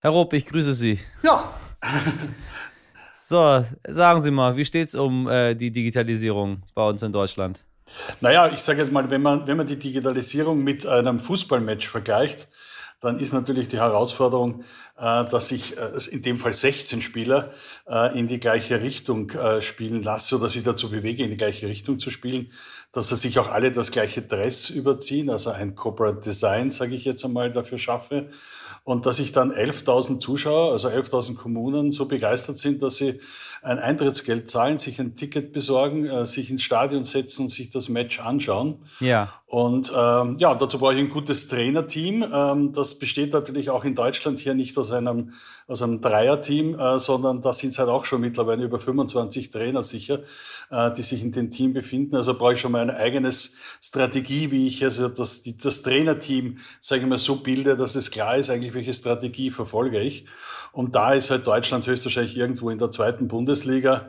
Herr 0.00 0.10
Rupp, 0.10 0.32
ich 0.32 0.46
grüße 0.46 0.74
Sie. 0.74 0.98
Ja. 1.22 1.54
so, 3.16 3.64
sagen 3.86 4.20
Sie 4.22 4.30
mal, 4.32 4.56
wie 4.56 4.64
steht 4.64 4.88
es 4.88 4.94
um 4.96 5.28
äh, 5.28 5.54
die 5.54 5.70
Digitalisierung 5.70 6.62
bei 6.74 6.88
uns 6.88 7.02
in 7.02 7.12
Deutschland? 7.12 7.64
Naja, 8.20 8.48
ich 8.48 8.58
sage 8.58 8.82
jetzt 8.82 8.92
mal, 8.92 9.08
wenn 9.08 9.22
man, 9.22 9.46
wenn 9.46 9.56
man 9.56 9.66
die 9.66 9.78
Digitalisierung 9.78 10.64
mit 10.64 10.86
einem 10.86 11.20
Fußballmatch 11.20 11.86
vergleicht, 11.86 12.48
dann 13.00 13.18
ist 13.18 13.32
natürlich 13.32 13.68
die 13.68 13.78
Herausforderung, 13.78 14.62
äh, 14.96 15.24
dass 15.26 15.52
ich 15.52 15.76
äh, 15.76 15.90
in 16.10 16.22
dem 16.22 16.38
Fall 16.38 16.52
16 16.52 17.02
Spieler 17.02 17.50
äh, 17.86 18.18
in 18.18 18.26
die 18.26 18.40
gleiche 18.40 18.80
Richtung 18.80 19.30
spielen 19.60 20.02
lasse 20.02 20.36
oder 20.36 20.48
sie 20.48 20.62
dazu 20.62 20.90
bewege, 20.90 21.22
in 21.22 21.30
die 21.30 21.36
gleiche 21.36 21.68
Richtung 21.68 21.98
zu 21.98 22.10
spielen, 22.10 22.50
dass 22.92 23.08
sie 23.08 23.16
sich 23.16 23.38
auch 23.38 23.48
alle 23.48 23.72
das 23.72 23.90
gleiche 23.90 24.22
Dress 24.22 24.70
überziehen, 24.70 25.30
also 25.30 25.50
ein 25.50 25.74
Corporate 25.74 26.20
Design, 26.20 26.70
sage 26.70 26.94
ich 26.94 27.04
jetzt 27.04 27.24
einmal, 27.24 27.52
dafür 27.52 27.78
schaffe 27.78 28.28
und 28.86 29.04
dass 29.04 29.18
ich 29.18 29.32
dann 29.32 29.50
11.000 29.50 30.20
Zuschauer, 30.20 30.70
also 30.70 30.88
11.000 30.88 31.34
Kommunen 31.34 31.90
so 31.90 32.06
begeistert 32.06 32.56
sind, 32.56 32.82
dass 32.82 32.98
sie 32.98 33.18
ein 33.60 33.80
Eintrittsgeld 33.80 34.48
zahlen, 34.48 34.78
sich 34.78 35.00
ein 35.00 35.16
Ticket 35.16 35.50
besorgen, 35.50 36.06
äh, 36.06 36.24
sich 36.24 36.50
ins 36.50 36.62
Stadion 36.62 37.02
setzen 37.02 37.42
und 37.42 37.48
sich 37.48 37.70
das 37.70 37.88
Match 37.88 38.20
anschauen. 38.20 38.84
Ja. 39.00 39.32
Und 39.46 39.92
ähm, 39.92 40.36
ja, 40.38 40.54
dazu 40.54 40.78
brauche 40.78 40.94
ich 40.94 41.00
ein 41.00 41.08
gutes 41.08 41.48
Trainerteam. 41.48 42.24
Ähm, 42.32 42.72
das 42.72 42.96
besteht 42.96 43.32
natürlich 43.32 43.70
auch 43.70 43.84
in 43.84 43.96
Deutschland 43.96 44.38
hier 44.38 44.54
nicht 44.54 44.78
aus 44.78 44.92
einem, 44.92 45.32
aus 45.66 45.82
einem 45.82 46.00
Dreierteam, 46.00 46.78
äh, 46.78 47.00
sondern 47.00 47.42
da 47.42 47.52
sind 47.52 47.70
es 47.70 47.80
halt 47.80 47.88
auch 47.88 48.04
schon 48.04 48.20
mittlerweile 48.20 48.62
über 48.62 48.78
25 48.78 49.50
Trainer 49.50 49.82
sicher, 49.82 50.20
äh, 50.70 50.92
die 50.92 51.02
sich 51.02 51.24
in 51.24 51.32
dem 51.32 51.50
Team 51.50 51.72
befinden. 51.72 52.14
Also 52.14 52.34
brauche 52.34 52.54
ich 52.54 52.60
schon 52.60 52.70
mal 52.70 52.85
eine 52.88 52.98
eigene 52.98 53.30
Strategie, 53.32 54.50
wie 54.50 54.66
ich 54.66 54.82
also 54.84 55.08
das, 55.08 55.42
die, 55.42 55.56
das 55.56 55.82
Trainerteam, 55.82 56.58
sage 56.80 57.02
ich 57.02 57.08
mal, 57.08 57.18
so 57.18 57.36
bilde, 57.36 57.76
dass 57.76 57.94
es 57.94 58.10
klar 58.10 58.36
ist 58.36 58.50
eigentlich, 58.50 58.74
welche 58.74 58.94
Strategie 58.94 59.50
verfolge 59.50 60.00
ich. 60.00 60.26
Und 60.72 60.94
da 60.94 61.14
ist 61.14 61.30
halt 61.30 61.46
Deutschland 61.46 61.86
höchstwahrscheinlich 61.86 62.36
irgendwo 62.36 62.70
in 62.70 62.78
der 62.78 62.90
zweiten 62.90 63.28
Bundesliga 63.28 64.08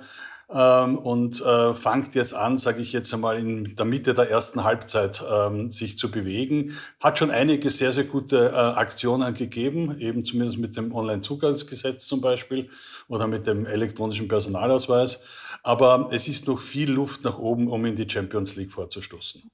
ähm, 0.50 0.98
und 0.98 1.42
äh, 1.42 1.74
fangt 1.74 2.16
jetzt 2.16 2.34
an, 2.34 2.58
sage 2.58 2.82
ich 2.82 2.94
jetzt 2.94 3.14
einmal, 3.14 3.38
in 3.38 3.76
der 3.76 3.86
Mitte 3.86 4.14
der 4.14 4.30
ersten 4.30 4.64
Halbzeit 4.64 5.24
ähm, 5.30 5.70
sich 5.70 5.98
zu 5.98 6.10
bewegen. 6.10 6.74
Hat 7.02 7.20
schon 7.20 7.32
einige 7.32 7.70
sehr, 7.70 7.92
sehr 7.92 8.06
gute 8.06 8.50
äh, 8.50 8.56
Aktionen 8.56 9.34
gegeben, 9.34 10.00
eben 10.00 10.24
zumindest 10.24 10.58
mit 10.58 10.78
dem 10.78 10.94
Onlinezugangsgesetz 10.94 12.08
zum 12.08 12.22
Beispiel 12.22 12.70
oder 13.10 13.28
mit 13.28 13.46
dem 13.46 13.66
elektronischen 13.66 14.28
Personalausweis. 14.28 15.20
Aber 15.64 16.08
es 16.12 16.28
ist 16.28 16.48
noch 16.48 16.60
viel 16.60 16.92
Luft 16.92 17.24
nach 17.24 17.38
oben, 17.38 17.68
um 17.68 17.86
in 17.86 17.96
die 17.96 18.10
Champions 18.10 18.56
League 18.56 18.72
vorzustoßen 18.72 19.50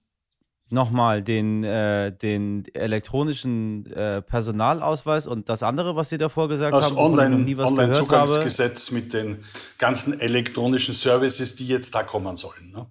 nochmal 0.74 1.22
den, 1.22 1.64
äh, 1.64 2.12
den 2.12 2.66
elektronischen 2.74 3.86
äh, 3.94 4.22
Personalausweis 4.22 5.28
und 5.28 5.48
das 5.48 5.64
andere, 5.64 5.96
was 5.96 6.10
Sie 6.10 6.18
davor 6.18 6.50
gesagt 6.50 6.74
das 6.74 6.90
haben, 6.90 6.98
Online, 6.98 7.64
Online-Zugangsgesetz 7.64 8.92
mit 8.92 9.14
den 9.14 9.44
ganzen 9.78 10.20
elektronischen 10.20 10.94
Services, 10.94 11.56
die 11.56 11.68
jetzt 11.68 11.96
da 11.96 12.04
kommen 12.04 12.36
sollen. 12.36 12.72
Ne? 12.72 12.88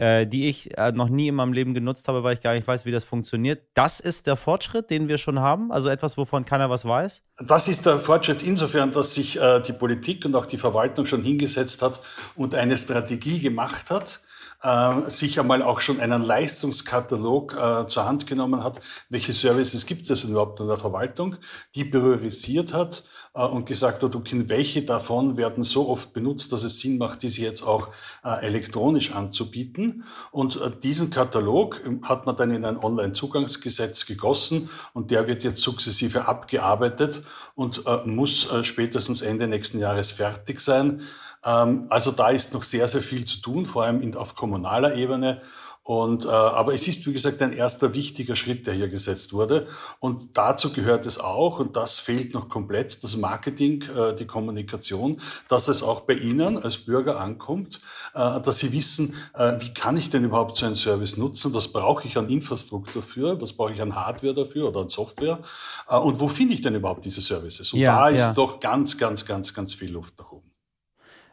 Äh, 0.00 0.26
die 0.26 0.48
ich 0.48 0.78
äh, 0.78 0.92
noch 0.92 1.10
nie 1.10 1.28
in 1.28 1.34
meinem 1.34 1.52
Leben 1.52 1.74
genutzt 1.74 2.08
habe, 2.08 2.24
weil 2.24 2.32
ich 2.32 2.40
gar 2.40 2.54
nicht 2.54 2.66
weiß, 2.66 2.86
wie 2.86 2.90
das 2.90 3.04
funktioniert. 3.04 3.66
Das 3.74 4.00
ist 4.00 4.26
der 4.26 4.36
Fortschritt, 4.36 4.88
den 4.88 5.08
wir 5.08 5.18
schon 5.18 5.40
haben, 5.40 5.70
also 5.70 5.90
etwas, 5.90 6.16
wovon 6.16 6.46
keiner 6.46 6.70
was 6.70 6.86
weiß? 6.86 7.22
Das 7.40 7.68
ist 7.68 7.84
der 7.84 7.98
Fortschritt 7.98 8.42
insofern, 8.42 8.92
dass 8.92 9.14
sich 9.14 9.38
äh, 9.38 9.60
die 9.60 9.74
Politik 9.74 10.24
und 10.24 10.34
auch 10.34 10.46
die 10.46 10.56
Verwaltung 10.56 11.04
schon 11.04 11.22
hingesetzt 11.22 11.82
hat 11.82 12.00
und 12.34 12.54
eine 12.54 12.78
Strategie 12.78 13.40
gemacht 13.40 13.90
hat 13.90 14.20
äh, 14.62 15.08
sich 15.08 15.40
einmal 15.40 15.62
auch 15.62 15.80
schon 15.80 16.00
einen 16.00 16.22
Leistungskatalog 16.22 17.54
äh, 17.54 17.86
zur 17.86 18.04
Hand 18.04 18.26
genommen 18.26 18.62
hat, 18.62 18.80
welche 19.08 19.32
Services 19.32 19.86
gibt 19.86 20.08
es 20.10 20.24
überhaupt 20.24 20.60
in 20.60 20.68
der 20.68 20.76
Verwaltung, 20.76 21.36
die 21.74 21.84
priorisiert 21.84 22.72
hat 22.72 23.04
äh, 23.34 23.44
und 23.44 23.66
gesagt 23.66 24.02
hat, 24.02 24.14
okay, 24.14 24.44
welche 24.48 24.82
davon 24.82 25.36
werden 25.36 25.64
so 25.64 25.88
oft 25.88 26.12
benutzt, 26.12 26.52
dass 26.52 26.62
es 26.62 26.78
Sinn 26.80 26.98
macht, 26.98 27.22
diese 27.22 27.42
jetzt 27.42 27.62
auch 27.62 27.88
äh, 28.24 28.44
elektronisch 28.44 29.12
anzubieten. 29.12 30.04
Und 30.30 30.60
äh, 30.60 30.70
diesen 30.70 31.10
Katalog 31.10 31.80
ähm, 31.86 32.00
hat 32.04 32.26
man 32.26 32.36
dann 32.36 32.50
in 32.50 32.64
ein 32.64 32.76
Online-Zugangsgesetz 32.76 34.06
gegossen 34.06 34.68
und 34.92 35.10
der 35.10 35.26
wird 35.26 35.44
jetzt 35.44 35.62
sukzessive 35.62 36.26
abgearbeitet 36.26 37.22
und 37.54 37.84
äh, 37.86 38.06
muss 38.06 38.48
spätestens 38.62 39.22
Ende 39.22 39.46
nächsten 39.46 39.78
Jahres 39.78 40.10
fertig 40.10 40.60
sein. 40.60 41.02
Ähm, 41.44 41.86
also 41.88 42.10
da 42.10 42.30
ist 42.30 42.52
noch 42.52 42.62
sehr, 42.62 42.86
sehr 42.88 43.02
viel 43.02 43.24
zu 43.24 43.40
tun, 43.40 43.66
vor 43.66 43.84
allem 43.84 44.14
auf 44.14 44.34
kommunaler 44.50 44.94
Ebene. 44.96 45.40
Und, 45.82 46.26
äh, 46.26 46.28
aber 46.28 46.74
es 46.74 46.86
ist, 46.86 47.06
wie 47.06 47.12
gesagt, 47.12 47.40
ein 47.40 47.52
erster 47.52 47.94
wichtiger 47.94 48.36
Schritt, 48.36 48.66
der 48.66 48.74
hier 48.74 48.88
gesetzt 48.88 49.32
wurde. 49.32 49.66
Und 49.98 50.36
dazu 50.36 50.72
gehört 50.72 51.06
es 51.06 51.18
auch, 51.18 51.58
und 51.58 51.74
das 51.74 51.98
fehlt 51.98 52.34
noch 52.34 52.48
komplett, 52.48 53.02
das 53.02 53.16
Marketing, 53.16 53.82
äh, 53.96 54.14
die 54.14 54.26
Kommunikation, 54.26 55.20
dass 55.48 55.68
es 55.68 55.82
auch 55.82 56.02
bei 56.02 56.12
Ihnen 56.12 56.58
als 56.62 56.76
Bürger 56.76 57.18
ankommt, 57.18 57.80
äh, 58.14 58.40
dass 58.40 58.58
Sie 58.58 58.72
wissen, 58.72 59.14
äh, 59.34 59.54
wie 59.58 59.72
kann 59.72 59.96
ich 59.96 60.10
denn 60.10 60.22
überhaupt 60.22 60.56
so 60.58 60.66
einen 60.66 60.74
Service 60.74 61.16
nutzen, 61.16 61.54
was 61.54 61.68
brauche 61.68 62.06
ich 62.06 62.18
an 62.18 62.28
Infrastruktur 62.28 63.00
dafür, 63.00 63.40
was 63.40 63.54
brauche 63.54 63.72
ich 63.72 63.80
an 63.80 63.94
Hardware 63.96 64.34
dafür 64.34 64.68
oder 64.68 64.80
an 64.80 64.90
Software 64.90 65.40
äh, 65.88 65.96
und 65.96 66.20
wo 66.20 66.28
finde 66.28 66.54
ich 66.54 66.60
denn 66.60 66.74
überhaupt 66.74 67.06
diese 67.06 67.22
Services? 67.22 67.72
Und 67.72 67.80
ja, 67.80 67.96
da 67.96 68.08
ist 68.10 68.26
ja. 68.26 68.32
doch 68.34 68.60
ganz, 68.60 68.98
ganz, 68.98 69.24
ganz, 69.24 69.54
ganz 69.54 69.74
viel 69.74 69.90
Luft 69.90 70.18
nach 70.18 70.30
oben. 70.30 70.49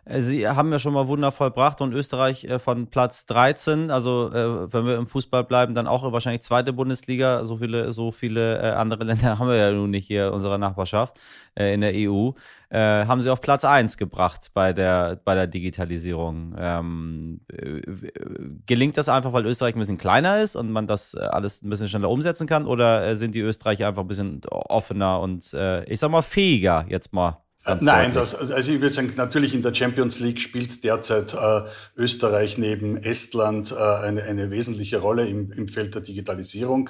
Äh, 0.08 0.22
Sie 0.22 0.48
haben 0.48 0.72
ja 0.72 0.80
schon 0.80 0.94
mal 0.94 1.08
wundervoll 1.08 1.50
gebracht 1.50 1.82
und 1.82 1.94
Österreich 1.94 2.46
äh, 2.46 2.60
von 2.60 2.88
Platz 2.88 3.26
13, 3.26 3.92
also 3.92 4.32
äh, 4.32 4.72
wenn 4.74 4.86
wir 4.86 4.96
im 4.98 5.08
Fußball 5.08 5.44
bleiben, 5.44 5.76
dann 5.76 5.88
auch 5.88 6.10
wahrscheinlich 6.12 6.42
zweite 6.42 6.74
Bundesliga. 6.74 7.46
So 7.46 7.58
viele, 7.58 7.92
so 7.92 8.12
viele 8.12 8.78
andere 8.78 9.04
Länder 9.06 9.40
haben 9.40 9.50
wir 9.50 9.58
ja 9.58 9.72
nun 9.72 9.90
nicht 9.90 10.08
hier 10.08 10.28
in 10.28 10.34
unserer 10.34 10.58
Nachbarschaft 10.58 11.20
in 11.56 11.82
der 11.82 11.94
EU. 11.96 12.32
haben 12.72 13.22
Sie 13.24 13.32
auf 13.32 13.42
Platz 13.42 13.66
1 13.66 13.98
gebracht 13.98 14.52
bei 14.54 14.74
der, 14.74 15.20
bei 15.26 15.34
der 15.34 15.48
Digitalisierung. 15.48 16.56
Ähm, 16.58 17.42
gelingt 18.68 18.96
das 18.98 19.10
einfach, 19.10 19.34
weil 19.34 19.46
Österreich 19.48 19.76
ein 19.76 19.80
bisschen 19.80 19.98
kleiner 19.98 20.40
ist 20.42 20.56
und 20.56 20.72
man 20.72 20.86
das 20.86 21.16
alles 21.16 21.64
ein 21.64 21.70
bisschen 21.70 21.88
schneller 21.88 22.12
umsetzen 22.12 22.46
kann? 22.46 22.68
Oder 22.68 23.16
sind 23.16 23.34
die 23.34 23.40
Österreicher 23.40 23.88
einfach 23.88 24.04
ein 24.04 24.08
bisschen 24.08 24.42
offener 24.46 25.20
und 25.20 25.52
ich 25.88 26.00
sag 26.00 26.12
mal 26.12 26.22
fähiger 26.22 26.86
jetzt 26.90 27.12
mal 27.12 27.42
Nein, 27.82 28.14
das, 28.14 28.34
also 28.34 28.72
ich 28.72 28.80
würde 28.82 28.90
sagen, 28.90 29.12
natürlich 29.18 29.54
in 29.54 29.62
der 29.62 29.74
Champions 29.74 30.20
League 30.20 30.40
spielt 30.40 30.84
derzeit 30.84 31.34
äh, 31.34 31.62
Österreich 31.96 32.58
neben 32.58 32.98
Estland 32.98 33.72
äh, 33.72 33.76
eine, 33.76 34.24
eine 34.24 34.52
wesentliche 34.52 35.00
Rolle 35.00 35.28
im, 35.28 35.52
im 35.52 35.68
Feld 35.68 35.96
der 35.96 36.02
Digitalisierung. 36.02 36.90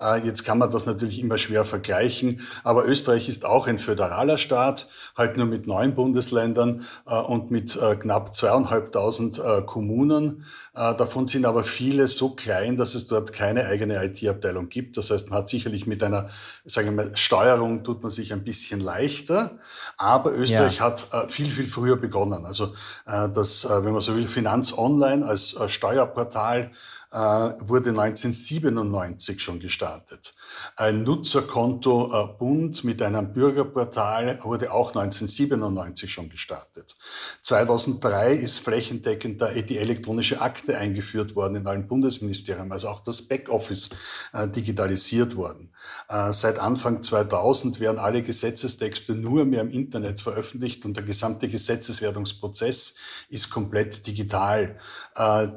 Äh, 0.00 0.26
jetzt 0.26 0.44
kann 0.44 0.58
man 0.58 0.70
das 0.70 0.86
natürlich 0.86 1.20
immer 1.20 1.38
schwer 1.38 1.64
vergleichen, 1.64 2.40
aber 2.62 2.86
Österreich 2.86 3.28
ist 3.28 3.44
auch 3.44 3.66
ein 3.66 3.78
föderaler 3.78 4.38
Staat, 4.38 4.88
halt 5.16 5.36
nur 5.36 5.46
mit 5.46 5.66
neun 5.66 5.94
Bundesländern 5.94 6.84
äh, 7.06 7.14
und 7.14 7.50
mit 7.50 7.76
äh, 7.76 7.96
knapp 7.96 8.34
zweieinhalbtausend 8.34 9.38
äh, 9.38 9.62
Kommunen. 9.62 10.44
Äh, 10.74 10.94
davon 10.94 11.26
sind 11.26 11.46
aber 11.46 11.64
viele 11.64 12.08
so 12.08 12.30
klein, 12.30 12.76
dass 12.76 12.94
es 12.94 13.06
dort 13.06 13.32
keine 13.32 13.66
eigene 13.66 14.02
IT-Abteilung 14.04 14.68
gibt. 14.68 14.96
Das 14.96 15.10
heißt, 15.10 15.30
man 15.30 15.40
hat 15.40 15.48
sicherlich 15.48 15.86
mit 15.86 16.02
einer, 16.02 16.26
sagen 16.64 16.96
wir 16.96 17.04
mal, 17.04 17.16
Steuerung 17.16 17.84
tut 17.84 18.02
man 18.02 18.10
sich 18.10 18.32
ein 18.32 18.44
bisschen 18.44 18.80
leichter. 18.80 19.58
Aber 19.96 20.32
Österreich 20.32 20.78
ja. 20.78 20.84
hat 20.84 21.08
äh, 21.12 21.28
viel, 21.28 21.46
viel 21.46 21.68
früher 21.68 21.96
begonnen. 21.96 22.44
Also 22.44 22.72
äh, 23.06 23.28
das, 23.28 23.68
wenn 23.68 23.92
man 23.92 24.00
so 24.00 24.14
will, 24.16 24.26
Finanz 24.26 24.76
Online 24.76 25.24
als 25.26 25.56
Steuerportal 25.68 26.70
wurde 27.14 27.90
1997 27.90 29.40
schon 29.40 29.60
gestartet. 29.60 30.34
Ein 30.76 31.04
Nutzerkonto 31.04 32.12
äh, 32.12 32.38
Bund 32.38 32.82
mit 32.84 33.00
einem 33.02 33.32
Bürgerportal 33.32 34.38
wurde 34.42 34.72
auch 34.72 34.88
1997 34.88 36.12
schon 36.12 36.28
gestartet. 36.28 36.96
2003 37.42 38.34
ist 38.34 38.58
flächendeckend 38.58 39.42
die 39.68 39.78
elektronische 39.78 40.40
Akte 40.40 40.76
eingeführt 40.78 41.36
worden 41.36 41.56
in 41.56 41.66
allen 41.66 41.86
Bundesministerien, 41.86 42.72
also 42.72 42.88
auch 42.88 43.00
das 43.00 43.22
Backoffice 43.22 43.90
äh, 44.32 44.48
digitalisiert 44.48 45.36
worden. 45.36 45.70
Seit 46.30 46.58
Anfang 46.58 47.02
2000 47.02 47.80
werden 47.80 47.98
alle 47.98 48.22
Gesetzestexte 48.22 49.14
nur 49.14 49.44
mehr 49.44 49.62
im 49.62 49.70
Internet 49.70 50.20
veröffentlicht 50.20 50.84
und 50.84 50.96
der 50.96 51.04
gesamte 51.04 51.48
Gesetzeswertungsprozess 51.48 52.94
ist 53.30 53.50
komplett 53.50 54.06
digital. 54.06 54.76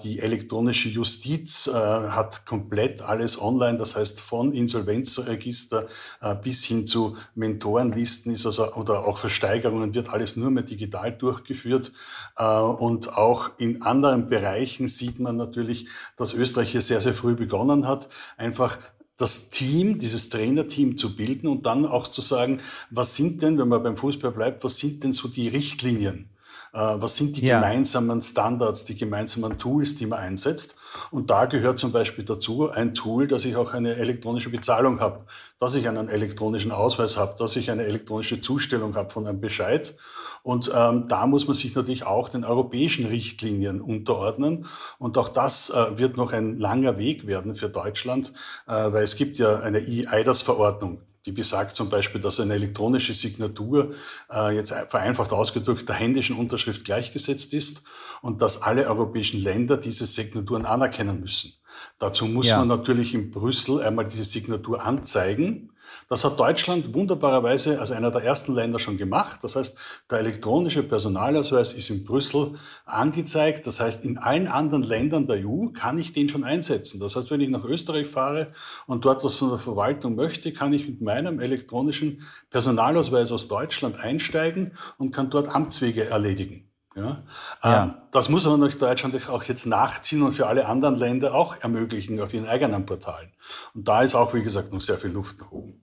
Die 0.04 0.20
elektronische 0.20 0.90
Justiz 0.90 1.68
äh, 1.68 1.72
hat 1.72 2.46
komplett 2.46 3.02
alles 3.02 3.40
online, 3.42 3.78
das 3.78 3.96
heißt 3.96 4.20
von 4.20 4.52
Insolvenzregister 4.52 5.86
äh, 6.22 6.36
bis 6.36 6.64
hin 6.64 6.88
zu 6.88 7.16
Mentorenlisten 7.36 8.34
ist 8.34 8.46
also, 8.46 8.74
oder 8.74 9.06
auch 9.08 9.18
Versteigerungen 9.18 9.94
wird 9.94 10.10
alles 10.10 10.36
nur 10.36 10.52
mehr 10.52 10.64
digital 10.64 11.12
durchgeführt. 11.12 11.92
Äh, 12.38 12.44
und 12.44 13.18
auch 13.18 13.52
in 13.58 13.82
anderen 13.82 14.28
Bereichen 14.28 14.88
sieht 14.88 15.20
man 15.20 15.38
natürlich, 15.38 15.88
dass 16.16 16.34
Österreich 16.34 16.72
hier 16.72 16.82
sehr, 16.82 17.02
sehr 17.02 17.14
früh 17.14 17.36
begonnen 17.36 17.88
hat, 17.88 18.10
einfach 18.38 18.78
das 19.18 19.50
Team, 19.50 19.98
dieses 19.98 20.30
Trainerteam 20.30 20.96
zu 20.96 21.16
bilden 21.16 21.48
und 21.48 21.66
dann 21.66 21.86
auch 21.86 22.08
zu 22.08 22.22
sagen, 22.22 22.62
was 22.92 23.16
sind 23.16 23.42
denn, 23.42 23.58
wenn 23.58 23.68
man 23.68 23.84
beim 23.84 23.98
Fußball 23.98 24.32
bleibt, 24.32 24.64
was 24.64 24.78
sind 24.78 25.04
denn 25.04 25.12
so 25.12 25.28
die 25.28 25.48
Richtlinien? 25.48 26.30
Äh, 26.78 27.02
was 27.02 27.16
sind 27.16 27.38
die 27.38 27.46
ja. 27.46 27.60
gemeinsamen 27.60 28.22
Standards, 28.22 28.86
die 28.86 28.96
gemeinsamen 28.96 29.58
Tools, 29.58 29.96
die 29.96 30.06
man 30.06 30.20
einsetzt. 30.20 30.76
Und 31.10 31.32
da 31.32 31.46
gehört 31.46 31.80
zum 31.80 31.92
Beispiel 31.92 32.24
dazu 32.24 32.70
ein 32.70 32.94
Tool, 32.94 33.28
dass 33.28 33.46
ich 33.46 33.56
auch 33.56 33.74
eine 33.74 33.96
elektronische 33.96 34.52
Bezahlung 34.52 35.00
habe, 35.00 35.26
dass 35.60 35.74
ich 35.74 35.88
einen 35.88 36.08
elektronischen 36.08 36.72
Ausweis 36.72 37.18
habe, 37.18 37.36
dass 37.40 37.56
ich 37.56 37.72
eine 37.72 37.84
elektronische 37.84 38.42
Zustellung 38.42 38.96
habe 38.96 39.10
von 39.10 39.26
einem 39.26 39.42
Bescheid. 39.42 39.96
Und 40.44 40.72
ähm, 40.74 41.08
da 41.08 41.26
muss 41.26 41.48
man 41.48 41.56
sich 41.56 41.74
natürlich 41.74 42.06
auch 42.06 42.30
den 42.30 42.46
europäischen 42.46 43.08
Richtlinien 43.08 43.82
unterordnen. 43.82 44.68
Und 45.00 45.18
auch 45.18 45.30
das 45.30 45.72
äh, 45.72 45.98
wird 45.98 46.16
noch 46.16 46.32
ein 46.32 46.58
langer 46.58 47.00
Weg 47.00 47.26
werden 47.26 47.56
für 47.56 47.70
Deutschland, 47.70 48.34
äh, 48.68 48.72
weil 48.92 49.04
es 49.04 49.16
gibt 49.16 49.40
ja 49.40 49.62
eine 49.62 49.80
E-IDAS-Verordnung 49.80 51.02
die 51.28 51.34
besagt 51.34 51.76
zum 51.76 51.90
Beispiel, 51.90 52.22
dass 52.22 52.40
eine 52.40 52.54
elektronische 52.54 53.14
Signatur 53.14 53.94
äh, 54.34 54.56
jetzt 54.56 54.74
vereinfacht 54.88 55.34
ausgedrückt 55.34 55.88
der 55.88 55.98
händischen 55.98 56.38
Unterschrift 56.38 56.86
gleichgesetzt 56.86 57.54
ist 57.54 57.84
und 58.22 58.42
dass 58.42 58.62
alle 58.62 58.88
europäischen 58.88 59.40
Länder 59.42 59.76
diese 59.76 60.06
Signaturen 60.06 60.66
anerkennen 60.66 61.20
müssen. 61.20 61.54
Dazu 62.00 62.26
muss 62.26 62.48
ja. 62.48 62.60
man 62.60 62.68
natürlich 62.68 63.14
in 63.14 63.32
Brüssel 63.32 63.82
einmal 63.82 64.06
diese 64.06 64.24
Signatur 64.24 64.84
anzeigen. 64.84 65.72
Das 66.10 66.24
hat 66.24 66.40
Deutschland 66.40 66.94
wunderbarerweise 66.94 67.80
als 67.80 67.92
einer 67.92 68.12
der 68.12 68.24
ersten 68.24 68.54
Länder 68.54 68.80
schon 68.80 68.98
gemacht. 68.98 69.40
Das 69.44 69.56
heißt, 69.56 69.78
der 70.10 70.20
elektronische 70.20 70.84
Personalausweis 70.84 71.74
ist 71.74 71.90
in 71.90 72.04
Brüssel 72.04 72.54
angezeigt. 72.86 73.68
Das 73.68 73.80
heißt, 73.80 74.06
in 74.06 74.18
allen 74.18 74.48
anderen 74.48 74.84
Ländern 74.84 75.28
der 75.28 75.48
EU 75.48 75.68
kann 75.68 75.98
ich 75.98 76.14
den 76.14 76.30
schon 76.30 76.44
einsetzen. 76.44 77.00
Das 77.00 77.16
heißt, 77.16 77.32
wenn 77.32 77.42
ich 77.42 77.50
nach 77.50 77.64
Österreich 77.64 78.08
fahre 78.08 78.52
und 78.86 79.06
dort 79.06 79.24
was 79.24 79.36
von 79.36 79.50
der 79.50 79.60
Verwaltung 79.60 80.16
möchte, 80.16 80.54
kann 80.54 80.74
ich 80.74 80.88
mit 80.88 81.02
meinem 81.02 81.40
elektronischen 81.40 82.22
Personalausweis 82.50 83.32
aus 83.32 83.48
Deutschland 83.48 84.00
einsteigen 84.00 84.74
und 84.98 85.12
kann 85.14 85.30
dort 85.30 85.54
Amtswege 85.54 86.06
erledigen. 86.06 86.70
Ja? 86.98 87.24
ja. 87.64 87.84
Ähm, 87.84 87.94
das 88.12 88.30
muss 88.30 88.48
aber 88.48 88.58
durch 88.58 88.78
Deutschland 88.78 89.30
auch 89.30 89.44
jetzt 89.44 89.66
nachziehen 89.66 90.24
und 90.24 90.34
für 90.34 90.48
alle 90.48 90.66
anderen 90.66 90.96
Länder 90.96 91.36
auch 91.36 91.56
ermöglichen 91.62 92.20
auf 92.20 92.34
ihren 92.34 92.48
eigenen 92.48 92.86
Portalen. 92.86 93.32
Und 93.76 93.88
da 93.88 94.02
ist 94.02 94.16
auch, 94.16 94.34
wie 94.34 94.44
gesagt, 94.44 94.74
noch 94.74 94.82
sehr 94.82 94.98
viel 94.98 95.12
Luft 95.12 95.40
nach 95.40 95.52
oben. 95.52 95.82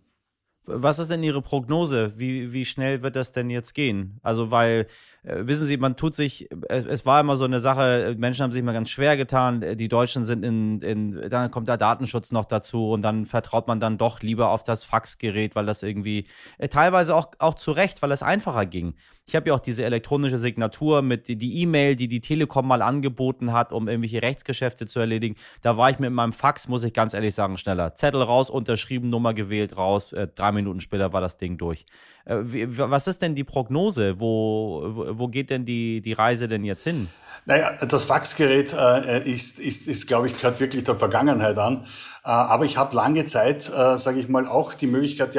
Was 0.67 0.99
ist 0.99 1.11
denn 1.11 1.23
Ihre 1.23 1.43
Prognose? 1.43 2.15
Wie, 2.17 2.55
wie 2.55 2.65
schnell 2.65 3.03
wird 3.03 3.17
das 3.17 3.33
denn 3.33 3.51
jetzt 3.51 3.75
gehen? 3.75 4.19
Also, 4.23 4.51
weil 4.51 4.87
äh, 5.23 5.47
wissen 5.47 5.67
Sie, 5.67 5.77
man 5.77 5.97
tut 5.97 6.15
sich, 6.15 6.49
es, 6.71 6.87
es, 6.87 7.05
war 7.05 7.21
immer 7.21 7.37
so 7.37 7.45
eine 7.45 7.61
Sache, 7.61 8.15
Menschen 8.17 8.45
haben 8.45 8.53
sich 8.53 8.61
immer 8.61 8.73
ganz 8.73 8.89
schwer 8.89 9.19
getan, 9.19 9.77
die 9.77 9.89
Deutschen 9.89 10.25
sind 10.25 10.43
in, 10.43 10.81
in, 10.81 11.29
dann 11.29 11.51
kommt 11.51 11.69
der 11.69 11.77
Datenschutz 11.77 12.33
noch 12.33 12.47
dazu 12.47 12.93
und 12.93 13.03
dann 13.03 13.27
vertraut 13.27 13.69
man 13.69 13.79
dann 13.79 13.99
doch 13.99 14.23
lieber 14.23 14.49
auf 14.49 14.63
das 14.63 14.85
Faxgerät, 14.85 15.55
weil 15.55 15.67
das 15.67 15.83
irgendwie, 15.83 16.29
äh, 16.57 16.69
teilweise 16.69 17.15
auch, 17.15 17.33
auch 17.41 17.57
zu 17.57 17.73
Recht, 17.73 18.01
weil 18.01 18.11
es 18.11 18.23
einfacher 18.23 18.65
ging. 18.65 18.95
Ich 19.27 19.35
habe 19.35 19.49
ja 19.49 19.55
auch 19.55 19.61
diese 19.61 19.85
elektronische 19.85 20.37
Signatur 20.37 21.01
mit 21.01 21.29
die 21.29 21.63
E-Mail, 21.63 21.97
die 21.97 22.09
die 22.09 22.21
Telekom 22.21 22.69
mal 22.69 22.83
angeboten 22.83 23.53
hat, 23.55 23.73
um 23.73 23.89
irgendwelche 23.89 24.21
Rechtsgeschäfte 24.21 24.87
zu 24.87 25.01
erledigen. 25.01 25.37
Da 25.63 25.79
war 25.79 25.89
ich 25.89 25.99
mit 25.99 26.13
meinem 26.13 26.35
Fax, 26.35 26.69
muss 26.69 26.85
ich 26.85 26.93
ganz 26.93 27.15
ehrlich 27.15 27.35
sagen, 27.35 27.57
schneller. 27.57 27.95
Zettel 27.95 28.21
raus, 28.21 28.51
unterschrieben, 28.51 29.09
Nummer 29.09 29.33
gewählt, 29.33 29.79
raus. 29.79 30.13
Äh, 30.13 30.29
drei 30.35 30.53
Minuten 30.53 30.83
später 30.83 31.15
war 31.15 31.23
das 31.23 31.39
Ding 31.39 31.57
durch. 31.57 31.87
Äh, 32.27 32.37
wie, 32.43 32.79
was 32.79 33.07
ist 33.07 33.23
denn 33.23 33.35
die 33.35 33.45
Prognose? 33.45 34.21
Wo, 34.21 34.83
wo 35.13 35.29
geht 35.29 35.49
denn 35.49 35.65
die, 35.65 36.03
die 36.03 36.13
Reise 36.13 36.47
denn 36.47 36.65
jetzt 36.65 36.85
hin? 36.85 37.09
Naja, 37.47 37.73
das 37.73 38.05
Faxgerät 38.05 38.73
äh, 38.73 39.29
ist, 39.29 39.59
ist, 39.59 39.89
ist, 39.89 40.07
glaube 40.07 40.29
ich, 40.29 40.35
gehört 40.35 40.61
wirklich 40.61 40.85
der 40.85 40.97
Vergangenheit 40.97 41.59
an. 41.59 41.85
Äh, 42.25 42.29
aber 42.29 42.65
ich 42.65 42.77
habe 42.77 42.95
lange 42.97 43.25
Zeit, 43.25 43.69
äh, 43.69 43.99
sage 43.99 44.21
ich 44.21 44.29
mal, 44.29 44.47
auch 44.47 44.75
die 44.75 44.87
Möglichkeit 44.87 45.33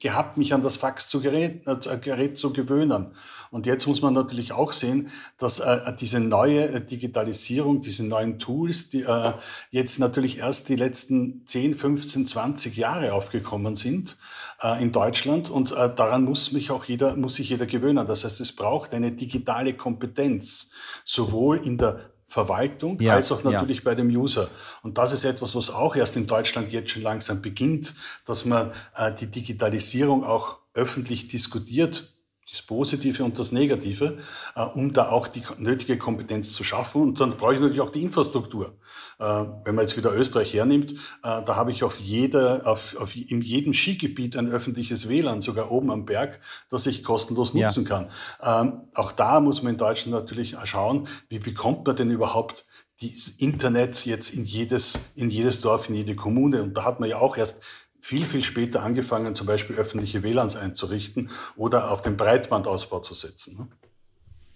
gehabt, 0.00 0.36
mich 0.36 0.54
an 0.54 0.62
das 0.62 0.76
Faxgerät 0.76 1.66
äh, 1.66 1.98
Gerät 1.98 2.36
zu 2.36 2.52
gewöhnen. 2.52 3.12
Und 3.50 3.66
jetzt 3.66 3.86
muss 3.86 4.02
man 4.02 4.14
natürlich 4.14 4.52
auch 4.52 4.72
sehen, 4.72 5.10
dass 5.38 5.60
äh, 5.60 5.92
diese 5.98 6.20
neue 6.20 6.68
äh, 6.68 6.84
Digitalisierung, 6.84 7.80
diese 7.80 8.04
neuen 8.04 8.38
Tools, 8.38 8.88
die 8.90 9.02
äh, 9.02 9.32
jetzt 9.70 9.98
natürlich 9.98 10.38
erst 10.38 10.68
die 10.68 10.76
letzten 10.76 11.46
10, 11.46 11.74
15, 11.74 12.26
20 12.26 12.76
Jahre 12.76 13.12
aufgekommen 13.12 13.76
sind 13.76 14.16
äh, 14.62 14.82
in 14.82 14.92
Deutschland. 14.92 15.50
Und 15.50 15.72
äh, 15.72 15.94
daran 15.94 16.24
muss 16.24 16.52
mich 16.52 16.70
auch 16.70 16.84
jeder, 16.84 17.16
muss 17.16 17.36
sich 17.36 17.50
jeder 17.50 17.66
gewöhnen. 17.66 18.06
Das 18.06 18.24
heißt, 18.24 18.40
es 18.40 18.52
braucht 18.52 18.94
eine 18.94 19.12
digitale 19.12 19.74
Kompetenz, 19.74 20.70
sowohl 21.04 21.58
in 21.58 21.78
der 21.78 22.14
Verwaltung 22.26 23.00
ja, 23.00 23.14
als 23.14 23.30
auch 23.30 23.44
natürlich 23.44 23.78
ja. 23.78 23.82
bei 23.84 23.94
dem 23.94 24.08
User. 24.08 24.48
Und 24.82 24.98
das 24.98 25.12
ist 25.12 25.24
etwas, 25.24 25.54
was 25.54 25.70
auch 25.70 25.94
erst 25.94 26.16
in 26.16 26.26
Deutschland 26.26 26.72
jetzt 26.72 26.90
schon 26.90 27.02
langsam 27.02 27.42
beginnt, 27.42 27.94
dass 28.26 28.44
man 28.44 28.72
äh, 28.96 29.12
die 29.14 29.28
Digitalisierung 29.28 30.24
auch 30.24 30.58
öffentlich 30.74 31.28
diskutiert 31.28 32.13
das 32.54 32.62
Positive 32.62 33.24
und 33.24 33.38
das 33.38 33.50
Negative, 33.50 34.16
äh, 34.54 34.62
um 34.62 34.92
da 34.92 35.08
auch 35.08 35.26
die 35.26 35.42
nötige 35.58 35.98
Kompetenz 35.98 36.52
zu 36.52 36.62
schaffen. 36.62 37.02
Und 37.02 37.20
dann 37.20 37.36
brauche 37.36 37.54
ich 37.54 37.60
natürlich 37.60 37.80
auch 37.80 37.90
die 37.90 38.02
Infrastruktur. 38.02 38.76
Äh, 39.18 39.24
wenn 39.64 39.74
man 39.74 39.84
jetzt 39.84 39.96
wieder 39.96 40.14
Österreich 40.14 40.54
hernimmt, 40.54 40.92
äh, 40.92 40.96
da 41.22 41.56
habe 41.56 41.72
ich 41.72 41.82
auf 41.82 41.98
jeder, 41.98 42.62
auf, 42.64 42.96
auf, 42.96 43.16
in 43.16 43.40
jedem 43.40 43.74
Skigebiet 43.74 44.36
ein 44.36 44.48
öffentliches 44.48 45.08
WLAN, 45.08 45.40
sogar 45.42 45.72
oben 45.72 45.90
am 45.90 46.06
Berg, 46.06 46.38
das 46.70 46.86
ich 46.86 47.02
kostenlos 47.02 47.54
nutzen 47.54 47.84
ja. 47.84 47.88
kann. 47.88 48.08
Ähm, 48.40 48.82
auch 48.94 49.10
da 49.10 49.40
muss 49.40 49.62
man 49.62 49.72
in 49.72 49.78
Deutschland 49.78 50.16
natürlich 50.16 50.56
schauen, 50.64 51.08
wie 51.28 51.40
bekommt 51.40 51.84
man 51.86 51.96
denn 51.96 52.10
überhaupt 52.10 52.64
das 53.02 53.28
Internet 53.38 54.06
jetzt 54.06 54.32
in 54.32 54.44
jedes, 54.44 55.00
in 55.16 55.28
jedes 55.28 55.60
Dorf, 55.60 55.88
in 55.88 55.96
jede 55.96 56.14
Kommune. 56.14 56.62
Und 56.62 56.76
da 56.76 56.84
hat 56.84 57.00
man 57.00 57.08
ja 57.08 57.18
auch 57.18 57.36
erst 57.36 57.60
viel, 58.04 58.26
viel 58.26 58.42
später 58.42 58.82
angefangen, 58.82 59.34
zum 59.34 59.46
Beispiel 59.46 59.76
öffentliche 59.76 60.22
WLANs 60.22 60.56
einzurichten 60.56 61.30
oder 61.56 61.90
auf 61.90 62.02
den 62.02 62.18
Breitbandausbau 62.18 63.00
zu 63.00 63.14
setzen. 63.14 63.56
Ne? 63.56 63.68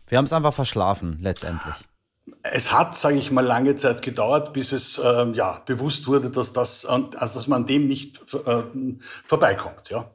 Wir 0.06 0.18
haben 0.18 0.26
es 0.26 0.34
einfach 0.34 0.52
verschlafen, 0.52 1.16
letztendlich. 1.22 1.74
Es 2.42 2.74
hat, 2.74 2.94
sage 2.94 3.16
ich 3.16 3.30
mal, 3.30 3.40
lange 3.44 3.74
Zeit 3.74 4.02
gedauert, 4.02 4.52
bis 4.52 4.72
es 4.72 5.00
ähm, 5.02 5.32
ja, 5.32 5.62
bewusst 5.64 6.06
wurde, 6.08 6.28
dass, 6.28 6.52
das, 6.52 6.84
also 6.84 7.08
dass 7.16 7.48
man 7.48 7.64
dem 7.64 7.86
nicht 7.86 8.20
äh, 8.34 8.64
vorbeikommt. 9.26 9.88
Ja. 9.88 10.10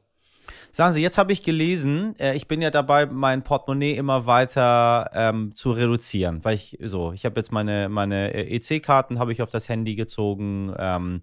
Sagen 0.71 0.93
Sie, 0.93 1.01
jetzt 1.01 1.17
habe 1.17 1.33
ich 1.33 1.41
gelesen, 1.41 2.15
äh, 2.19 2.35
ich 2.35 2.47
bin 2.47 2.61
ja 2.61 2.69
dabei, 2.69 3.07
mein 3.07 3.43
Portemonnaie 3.43 3.95
immer 3.95 4.27
weiter 4.27 5.09
ähm, 5.11 5.55
zu 5.55 5.71
reduzieren, 5.71 6.45
weil 6.45 6.53
ich 6.53 6.77
so, 6.83 7.13
ich 7.13 7.25
habe 7.25 7.39
jetzt 7.39 7.51
meine, 7.51 7.89
meine 7.89 8.31
äh, 8.31 8.55
EC-Karten 8.55 9.17
habe 9.17 9.33
ich 9.33 9.41
auf 9.41 9.49
das 9.49 9.69
Handy 9.69 9.95
gezogen. 9.95 10.71
Ähm, 10.77 11.21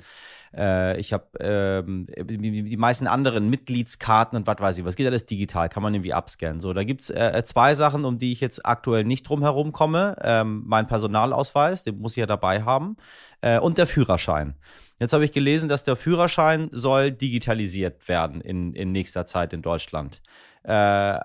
äh, 0.57 0.99
ich 0.99 1.13
habe 1.13 1.27
ähm, 1.41 2.07
die, 2.19 2.77
meisten 2.77 3.07
anderen 3.07 3.49
Mitgliedskarten 3.51 4.37
und 4.37 4.47
was 4.47 4.59
weiß 4.59 4.79
ich, 4.79 4.85
was 4.85 4.97
geht 4.97 5.07
alles 5.07 5.27
digital, 5.27 5.69
kann 5.69 5.83
man 5.83 5.95
irgendwie 5.95 6.13
abscannen. 6.13 6.61
So, 6.61 6.73
da 6.73 6.85
gibt 6.85 7.03
es 7.03 7.11
äh, 7.11 7.43
zwei 7.45 7.75
Sachen, 7.75 8.05
um 8.05 8.19
die 8.19 8.33
ich 8.33 8.41
jetzt 8.41 8.65
aktuell 8.67 9.05
nicht 9.05 9.29
drum 9.29 9.43
herum 9.43 9.73
komme. 9.73 10.17
Ähm, 10.23 10.63
mein 10.67 10.87
Personalausweis, 10.87 11.85
den 11.85 12.01
muss 12.01 12.13
ich 12.13 12.21
ja 12.21 12.27
dabei 12.27 12.63
haben, 12.63 12.97
äh, 13.43 13.59
und 13.59 13.79
der 13.79 13.87
Führerschein. 13.87 14.55
Jetzt 14.99 15.13
habe 15.13 15.25
ich 15.25 15.33
gelesen, 15.33 15.69
dass 15.69 15.85
der 15.85 15.97
Führerschein 15.97 16.69
soll 16.73 17.11
digitalisiert 17.11 18.07
werden 18.09 18.41
in, 18.41 18.75
in 18.75 18.93
nächster 18.93 19.25
Zeit 19.25 19.53
in 19.53 19.63
Deutschland. 19.63 20.21
Äh, 20.63 21.19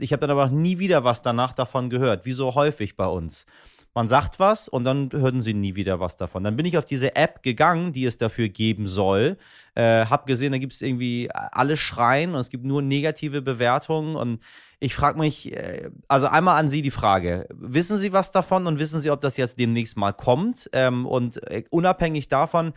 ich 0.00 0.12
habe 0.12 0.20
dann 0.20 0.30
aber 0.30 0.46
noch 0.46 0.52
nie 0.52 0.78
wieder 0.78 1.04
was 1.04 1.20
danach 1.20 1.52
davon 1.52 1.90
gehört, 1.90 2.24
wie 2.24 2.32
so 2.32 2.54
häufig 2.54 2.96
bei 2.96 3.06
uns 3.06 3.44
man 3.98 4.06
sagt 4.06 4.38
was 4.38 4.68
und 4.68 4.84
dann 4.84 5.10
hörten 5.10 5.42
sie 5.42 5.54
nie 5.54 5.74
wieder 5.74 5.98
was 5.98 6.14
davon. 6.14 6.44
Dann 6.44 6.54
bin 6.54 6.64
ich 6.64 6.78
auf 6.78 6.84
diese 6.84 7.16
App 7.16 7.42
gegangen, 7.42 7.92
die 7.92 8.04
es 8.04 8.16
dafür 8.16 8.48
geben 8.48 8.86
soll. 8.86 9.36
Äh, 9.74 10.06
hab 10.06 10.24
gesehen, 10.24 10.52
da 10.52 10.58
gibt 10.58 10.72
es 10.72 10.82
irgendwie 10.82 11.28
alle 11.32 11.76
Schreien 11.76 12.34
und 12.34 12.38
es 12.38 12.48
gibt 12.48 12.64
nur 12.64 12.80
negative 12.80 13.42
Bewertungen 13.42 14.14
und 14.14 14.38
ich 14.78 14.94
frage 14.94 15.18
mich, 15.18 15.52
äh, 15.52 15.90
also 16.06 16.28
einmal 16.28 16.60
an 16.60 16.68
Sie 16.68 16.80
die 16.80 16.92
Frage, 16.92 17.48
wissen 17.50 17.98
Sie 17.98 18.12
was 18.12 18.30
davon 18.30 18.68
und 18.68 18.78
wissen 18.78 19.00
Sie, 19.00 19.10
ob 19.10 19.20
das 19.20 19.36
jetzt 19.36 19.58
demnächst 19.58 19.96
mal 19.96 20.12
kommt? 20.12 20.70
Ähm, 20.74 21.04
und 21.04 21.42
äh, 21.50 21.64
unabhängig 21.70 22.28
davon, 22.28 22.74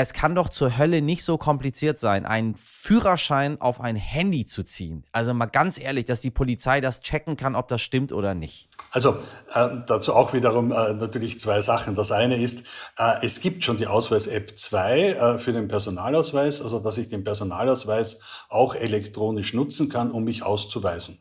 es 0.00 0.12
kann 0.12 0.36
doch 0.36 0.48
zur 0.48 0.78
Hölle 0.78 1.02
nicht 1.02 1.24
so 1.24 1.38
kompliziert 1.38 1.98
sein, 1.98 2.24
einen 2.24 2.54
Führerschein 2.54 3.60
auf 3.60 3.80
ein 3.80 3.96
Handy 3.96 4.46
zu 4.46 4.62
ziehen. 4.62 5.04
Also 5.10 5.34
mal 5.34 5.46
ganz 5.46 5.76
ehrlich, 5.80 6.04
dass 6.04 6.20
die 6.20 6.30
Polizei 6.30 6.80
das 6.80 7.00
checken 7.00 7.36
kann, 7.36 7.56
ob 7.56 7.66
das 7.66 7.80
stimmt 7.80 8.12
oder 8.12 8.32
nicht. 8.34 8.68
Also 8.92 9.16
äh, 9.54 9.68
dazu 9.88 10.14
auch 10.14 10.32
wiederum 10.32 10.70
äh, 10.70 10.94
natürlich 10.94 11.40
zwei 11.40 11.60
Sachen. 11.62 11.96
Das 11.96 12.12
eine 12.12 12.40
ist, 12.40 12.60
äh, 12.96 13.14
es 13.22 13.40
gibt 13.40 13.64
schon 13.64 13.76
die 13.76 13.88
Ausweis-App 13.88 14.56
2 14.56 15.00
äh, 15.00 15.38
für 15.38 15.52
den 15.52 15.66
Personalausweis, 15.66 16.62
also 16.62 16.78
dass 16.78 16.96
ich 16.96 17.08
den 17.08 17.24
Personalausweis 17.24 18.44
auch 18.48 18.76
elektronisch 18.76 19.52
nutzen 19.52 19.88
kann, 19.88 20.12
um 20.12 20.22
mich 20.22 20.44
auszuweisen 20.44 21.18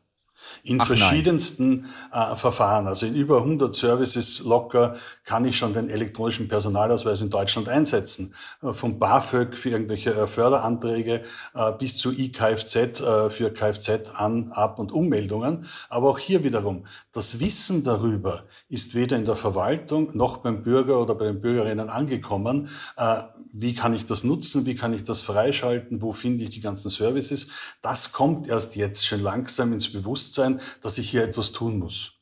in 0.67 0.81
Ach 0.81 0.87
verschiedensten 0.87 1.85
äh, 2.11 2.35
Verfahren. 2.35 2.87
Also 2.87 3.05
in 3.05 3.15
über 3.15 3.37
100 3.37 3.73
Services 3.73 4.39
locker 4.39 4.95
kann 5.23 5.45
ich 5.45 5.57
schon 5.57 5.73
den 5.73 5.89
elektronischen 5.89 6.47
Personalausweis 6.47 7.21
in 7.21 7.29
Deutschland 7.29 7.69
einsetzen. 7.69 8.33
Äh, 8.61 8.73
vom 8.73 8.99
BAföG 8.99 9.55
für 9.55 9.69
irgendwelche 9.69 10.13
äh, 10.13 10.27
Förderanträge 10.27 11.21
äh, 11.53 11.71
bis 11.77 11.97
zu 11.97 12.11
IKFZ 12.11 12.75
äh, 12.75 13.29
für 13.29 13.51
Kfz 13.51 14.09
an, 14.13 14.51
Ab- 14.51 14.79
und 14.79 14.91
Ummeldungen. 14.91 15.65
Aber 15.89 16.09
auch 16.09 16.19
hier 16.19 16.43
wiederum, 16.43 16.85
das 17.11 17.39
Wissen 17.39 17.83
darüber 17.83 18.43
ist 18.69 18.95
weder 18.95 19.15
in 19.15 19.25
der 19.25 19.35
Verwaltung 19.35 20.15
noch 20.15 20.37
beim 20.37 20.63
Bürger 20.63 20.99
oder 20.99 21.15
bei 21.15 21.25
den 21.25 21.41
Bürgerinnen 21.41 21.89
angekommen. 21.89 22.69
Äh, 22.97 23.21
wie 23.59 23.73
kann 23.73 23.93
ich 23.93 24.05
das 24.05 24.23
nutzen? 24.23 24.65
Wie 24.65 24.75
kann 24.75 24.93
ich 24.93 25.03
das 25.03 25.21
freischalten? 25.21 26.01
Wo 26.01 26.11
finde 26.11 26.43
ich 26.43 26.51
die 26.51 26.59
ganzen 26.59 26.89
Services? 26.89 27.47
Das 27.81 28.11
kommt 28.11 28.47
erst 28.47 28.75
jetzt 28.75 29.05
schon 29.05 29.21
langsam 29.21 29.73
ins 29.73 29.91
Bewusstsein, 29.91 30.56
dass 30.81 30.97
ich 30.97 31.09
hier 31.09 31.23
etwas 31.23 31.51
tun 31.51 31.79
muss. 31.79 32.17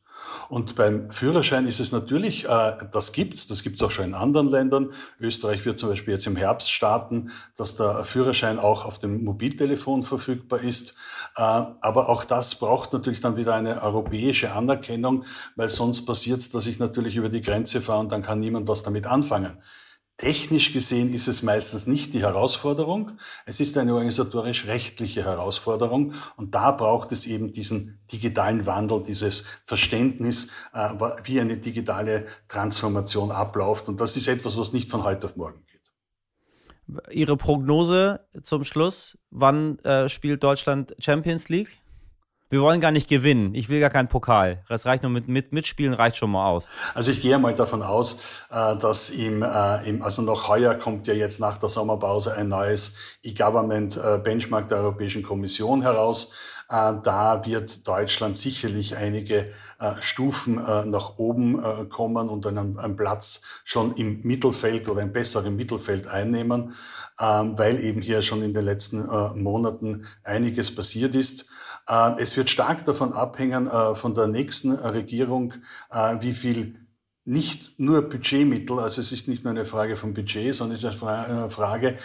Und 0.50 0.76
beim 0.76 1.10
Führerschein 1.12 1.68
ist 1.68 1.80
es 1.80 1.92
natürlich, 1.92 2.46
äh, 2.46 2.74
das 2.92 3.12
gibt's, 3.12 3.48
das 3.48 3.64
gibt's 3.64 3.82
auch 3.82 3.92
schon 3.92 4.06
in 4.06 4.14
anderen 4.14 4.50
Ländern. 4.50 4.92
Österreich 5.20 5.66
wird 5.66 5.80
zum 5.80 5.90
Beispiel 5.90 6.14
jetzt 6.14 6.28
im 6.28 6.36
Herbst 6.36 6.72
starten, 6.72 7.32
dass 7.56 7.76
der 7.76 8.06
Führerschein 8.06 8.60
auch 8.60 8.86
auf 8.86 9.00
dem 9.00 9.24
Mobiltelefon 9.24 10.04
verfügbar 10.04 10.62
ist. 10.62 10.92
Äh, 11.38 11.42
aber 11.42 12.10
auch 12.10 12.26
das 12.26 12.56
braucht 12.56 12.94
natürlich 12.94 13.22
dann 13.22 13.38
wieder 13.38 13.56
eine 13.56 13.82
europäische 13.82 14.52
Anerkennung, 14.52 15.26
weil 15.56 15.70
sonst 15.70 16.06
passiert 16.06 16.36
dass 16.54 16.68
ich 16.68 16.80
natürlich 16.80 17.16
über 17.16 17.30
die 17.30 17.42
Grenze 17.42 17.82
fahre 17.82 18.00
und 18.00 18.12
dann 18.12 18.22
kann 18.22 18.40
niemand 18.40 18.68
was 18.68 18.84
damit 18.84 19.08
anfangen. 19.08 19.58
Technisch 20.18 20.72
gesehen 20.72 21.14
ist 21.14 21.28
es 21.28 21.44
meistens 21.44 21.88
nicht 21.88 22.14
die 22.14 22.22
Herausforderung, 22.22 23.12
es 23.46 23.60
ist 23.60 23.78
eine 23.78 23.94
organisatorisch-rechtliche 23.94 25.26
Herausforderung 25.26 26.14
und 26.38 26.56
da 26.56 26.72
braucht 26.72 27.12
es 27.12 27.28
eben 27.28 27.52
diesen 27.52 28.00
digitalen 28.10 28.66
Wandel, 28.66 29.04
dieses 29.04 29.44
Verständnis, 29.66 30.48
äh, 30.74 30.90
wie 31.26 31.42
eine 31.42 31.58
digitale 31.58 32.28
Transformation 32.48 33.30
abläuft 33.30 33.90
und 33.90 34.00
das 34.00 34.16
ist 34.16 34.30
etwas, 34.30 34.58
was 34.58 34.72
nicht 34.72 34.90
von 34.90 35.04
heute 35.04 35.28
auf 35.28 35.36
morgen 35.36 35.66
geht. 35.66 35.76
Ihre 37.12 37.36
Prognose 37.36 38.26
zum 38.42 38.64
Schluss, 38.64 39.18
wann 39.32 39.80
äh, 39.80 40.08
spielt 40.08 40.44
Deutschland 40.44 40.96
Champions 40.98 41.50
League? 41.50 41.78
Wir 42.52 42.62
wollen 42.62 42.80
gar 42.80 42.92
nicht 42.92 43.10
gewinnen. 43.10 43.56
Ich 43.56 43.70
will 43.70 43.80
gar 43.80 43.90
keinen 43.90 44.08
Pokal. 44.08 44.64
Das 44.70 44.86
reicht 44.86 45.02
nur 45.02 45.12
mit, 45.12 45.28
mit 45.28 45.52
Mitspielen, 45.52 45.96
reicht 45.96 46.18
schon 46.18 46.30
mal 46.30 46.48
aus. 46.48 46.70
Also 46.94 47.10
ich 47.10 47.20
gehe 47.20 47.40
mal 47.40 47.56
davon 47.56 47.82
aus, 47.82 48.18
äh, 48.52 48.78
dass 48.78 49.10
im, 49.10 49.42
äh, 49.42 49.46
also 50.02 50.22
noch 50.22 50.48
heuer 50.48 50.76
kommt 50.76 51.08
ja 51.08 51.16
jetzt 51.16 51.40
nach 51.40 51.58
der 51.58 51.70
Sommerpause 51.70 52.36
ein 52.36 52.50
neues 52.50 52.94
E-Government 53.24 53.98
äh, 53.98 54.20
Benchmark 54.20 54.70
der 54.70 54.78
Europäischen 54.78 55.24
Kommission 55.24 55.82
heraus. 55.82 56.30
Da 56.68 57.46
wird 57.46 57.88
Deutschland 57.88 58.38
sicherlich 58.38 58.98
einige 58.98 59.52
Stufen 60.02 60.56
nach 60.56 61.20
oben 61.20 61.90
kommen 61.90 62.28
und 62.28 62.48
einen, 62.48 62.96
Platz 62.96 63.62
schon 63.64 63.94
im 63.98 64.22
Mittelfeld 64.24 64.90
oder 64.90 65.02
ein 65.02 65.14
besseres 65.14 65.52
Mittelfeld 65.52 66.08
einnehmen, 66.08 66.74
ähm, 67.22 67.56
weil 67.56 67.84
eben 67.84 68.02
hier 68.02 68.24
schon 68.24 68.42
in 68.42 68.56
den 68.56 68.66
letzten 68.66 69.06
Monaten 69.40 70.08
einiges 70.24 70.74
passiert 70.74 71.14
ist. 71.14 71.46
Äh, 71.88 72.22
es 72.22 72.36
wird 72.38 72.50
stark 72.50 72.86
davon 72.86 73.14
abhängen, 73.14 73.68
äh, 73.68 73.96
von 73.96 74.14
der 74.14 74.28
nächsten 74.28 74.72
Regierung, 74.72 75.54
äh, 75.92 76.18
wie 76.20 76.34
viel 76.34 76.80
nicht 77.28 77.80
nur 77.80 78.04
Budgetmittel, 78.04 78.80
also 78.80 79.02
es 79.02 79.12
ist 79.12 79.28
nicht 79.28 79.44
nur 79.44 79.52
eine 79.52 79.66
Frage 79.66 79.96
von 79.96 80.14
Budget, 80.14 80.54
sondern 80.54 80.76
es 80.76 80.84
ist 80.84 81.02
eine 81.02 81.50
Frage 81.50 81.98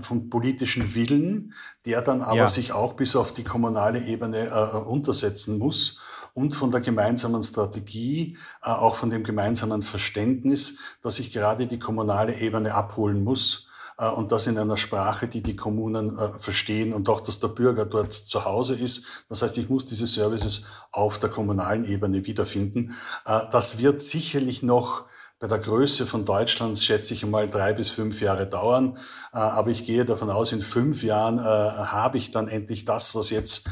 von 0.00 0.28
politischen 0.28 0.92
Willen, 0.96 1.54
der 1.84 2.02
dann 2.02 2.20
aber 2.20 2.36
ja. 2.36 2.48
sich 2.48 2.72
auch 2.72 2.94
bis 2.94 3.14
auf 3.14 3.32
die 3.32 3.44
kommunale 3.44 4.04
Ebene 4.04 4.82
untersetzen 4.84 5.58
muss 5.58 6.00
und 6.34 6.56
von 6.56 6.72
der 6.72 6.80
gemeinsamen 6.80 7.44
Strategie, 7.44 8.38
auch 8.60 8.96
von 8.96 9.10
dem 9.10 9.22
gemeinsamen 9.22 9.82
Verständnis, 9.82 10.78
dass 11.00 11.14
sich 11.14 11.32
gerade 11.32 11.68
die 11.68 11.78
kommunale 11.78 12.34
Ebene 12.40 12.74
abholen 12.74 13.22
muss 13.22 13.66
äh, 13.66 13.75
und 14.04 14.30
das 14.30 14.46
in 14.46 14.58
einer 14.58 14.76
Sprache, 14.76 15.26
die 15.26 15.42
die 15.42 15.56
Kommunen 15.56 16.18
äh, 16.18 16.28
verstehen 16.38 16.92
und 16.92 17.08
auch, 17.08 17.20
dass 17.20 17.40
der 17.40 17.48
Bürger 17.48 17.86
dort 17.86 18.12
zu 18.12 18.44
Hause 18.44 18.74
ist. 18.74 19.24
Das 19.28 19.42
heißt, 19.42 19.56
ich 19.58 19.70
muss 19.70 19.86
diese 19.86 20.06
Services 20.06 20.62
auf 20.92 21.18
der 21.18 21.30
kommunalen 21.30 21.84
Ebene 21.86 22.26
wiederfinden. 22.26 22.94
Äh, 23.24 23.40
das 23.50 23.78
wird 23.78 24.02
sicherlich 24.02 24.62
noch 24.62 25.06
bei 25.38 25.48
der 25.48 25.58
Größe 25.58 26.06
von 26.06 26.24
Deutschland 26.24 26.78
schätze 26.78 27.12
ich 27.12 27.26
mal 27.26 27.46
drei 27.46 27.74
bis 27.74 27.90
fünf 27.90 28.22
Jahre 28.22 28.46
dauern. 28.46 28.96
Aber 29.32 29.70
ich 29.70 29.84
gehe 29.84 30.06
davon 30.06 30.30
aus, 30.30 30.50
in 30.50 30.62
fünf 30.62 31.02
Jahren 31.02 31.38
habe 31.44 32.16
ich 32.16 32.30
dann 32.30 32.48
endlich 32.48 32.86
das, 32.86 33.14
was 33.14 33.28
jetzt 33.28 33.64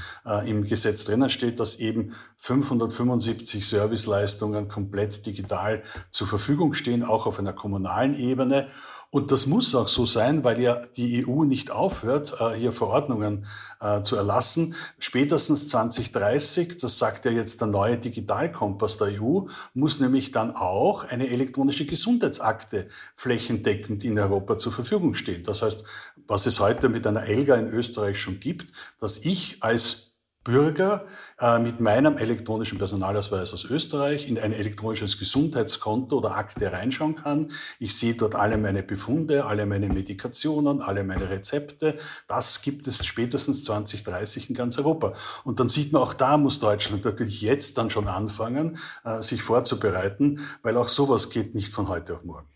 im 0.44 0.64
Gesetz 0.64 1.06
drinnen 1.06 1.30
steht, 1.30 1.60
dass 1.60 1.76
eben 1.76 2.12
575 2.36 3.66
Serviceleistungen 3.66 4.68
komplett 4.68 5.24
digital 5.24 5.82
zur 6.10 6.26
Verfügung 6.26 6.74
stehen, 6.74 7.02
auch 7.02 7.24
auf 7.24 7.38
einer 7.38 7.54
kommunalen 7.54 8.14
Ebene. 8.14 8.68
Und 9.14 9.30
das 9.30 9.46
muss 9.46 9.76
auch 9.76 9.86
so 9.86 10.06
sein, 10.06 10.42
weil 10.42 10.60
ja 10.60 10.80
die 10.96 11.24
EU 11.24 11.44
nicht 11.44 11.70
aufhört, 11.70 12.34
äh, 12.40 12.54
hier 12.54 12.72
Verordnungen 12.72 13.46
äh, 13.80 14.02
zu 14.02 14.16
erlassen. 14.16 14.74
Spätestens 14.98 15.68
2030, 15.68 16.78
das 16.78 16.98
sagt 16.98 17.24
ja 17.24 17.30
jetzt 17.30 17.60
der 17.60 17.68
neue 17.68 17.96
Digitalkompass 17.96 18.96
der 18.96 19.22
EU, 19.22 19.42
muss 19.72 20.00
nämlich 20.00 20.32
dann 20.32 20.50
auch 20.50 21.04
eine 21.04 21.28
elektronische 21.28 21.86
Gesundheitsakte 21.86 22.88
flächendeckend 23.14 24.02
in 24.02 24.18
Europa 24.18 24.58
zur 24.58 24.72
Verfügung 24.72 25.14
stehen. 25.14 25.44
Das 25.44 25.62
heißt, 25.62 25.84
was 26.26 26.46
es 26.46 26.58
heute 26.58 26.88
mit 26.88 27.06
einer 27.06 27.22
ELGA 27.22 27.54
in 27.54 27.68
Österreich 27.68 28.20
schon 28.20 28.40
gibt, 28.40 28.72
dass 28.98 29.18
ich 29.18 29.62
als 29.62 30.13
Bürger 30.44 31.06
äh, 31.40 31.58
mit 31.58 31.80
meinem 31.80 32.18
elektronischen 32.18 32.78
Personalausweis 32.78 33.52
aus 33.54 33.64
Österreich 33.64 34.28
in 34.28 34.38
ein 34.38 34.52
elektronisches 34.52 35.18
Gesundheitskonto 35.18 36.18
oder 36.18 36.36
Akte 36.36 36.70
reinschauen 36.70 37.16
kann. 37.16 37.50
Ich 37.78 37.96
sehe 37.96 38.14
dort 38.14 38.34
alle 38.34 38.58
meine 38.58 38.82
Befunde, 38.82 39.46
alle 39.46 39.66
meine 39.66 39.88
Medikationen, 39.88 40.82
alle 40.82 41.02
meine 41.02 41.30
Rezepte. 41.30 41.96
Das 42.28 42.62
gibt 42.62 42.86
es 42.86 43.04
spätestens 43.04 43.64
2030 43.64 44.50
in 44.50 44.54
ganz 44.54 44.78
Europa. 44.78 45.14
Und 45.44 45.60
dann 45.60 45.70
sieht 45.70 45.92
man, 45.92 46.02
auch 46.02 46.14
da 46.14 46.36
muss 46.36 46.60
Deutschland 46.60 47.04
natürlich 47.04 47.40
jetzt 47.40 47.78
dann 47.78 47.88
schon 47.88 48.06
anfangen, 48.06 48.78
äh, 49.04 49.22
sich 49.22 49.42
vorzubereiten, 49.42 50.40
weil 50.62 50.76
auch 50.76 50.88
sowas 50.88 51.30
geht 51.30 51.54
nicht 51.54 51.72
von 51.72 51.88
heute 51.88 52.14
auf 52.14 52.24
morgen. 52.24 52.48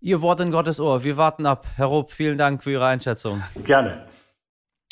Ihr 0.00 0.20
Wort 0.22 0.40
in 0.40 0.50
Gottes 0.50 0.78
Ohr. 0.80 1.02
Wir 1.02 1.16
warten 1.16 1.46
ab. 1.46 1.66
Herr 1.76 1.86
Rupp, 1.86 2.12
vielen 2.12 2.38
Dank 2.38 2.62
für 2.62 2.70
Ihre 2.70 2.86
Einschätzung. 2.86 3.42
Gerne. 3.64 4.06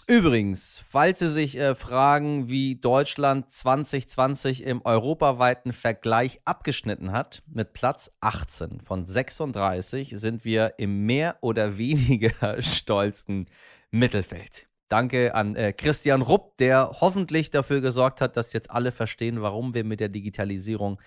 Übrigens, 0.09 0.85
falls 0.87 1.19
Sie 1.19 1.31
sich 1.31 1.59
äh, 1.59 1.75
fragen, 1.75 2.49
wie 2.49 2.77
Deutschland 2.77 3.51
2020 3.51 4.63
im 4.63 4.81
europaweiten 4.85 5.73
Vergleich 5.73 6.41
abgeschnitten 6.45 7.11
hat, 7.11 7.43
mit 7.49 7.73
Platz 7.73 8.13
18 8.21 8.83
von 8.83 9.05
36 9.05 10.13
sind 10.17 10.45
wir 10.45 10.75
im 10.79 11.07
mehr 11.07 11.39
oder 11.41 11.77
weniger 11.77 12.31
stolzen 12.63 13.47
Mittelfeld. 13.91 14.69
Danke 14.87 15.35
an 15.35 15.57
äh, 15.57 15.73
Christian 15.73 16.23
Rupp, 16.23 16.57
der 16.59 16.99
hoffentlich 17.01 17.51
dafür 17.51 17.81
gesorgt 17.81 18.21
hat, 18.21 18.37
dass 18.37 18.53
jetzt 18.53 18.71
alle 18.71 18.93
verstehen, 18.93 19.43
warum 19.43 19.75
wir 19.75 19.83
mit 19.83 19.99
der 19.99 20.09
Digitalisierung 20.09 21.01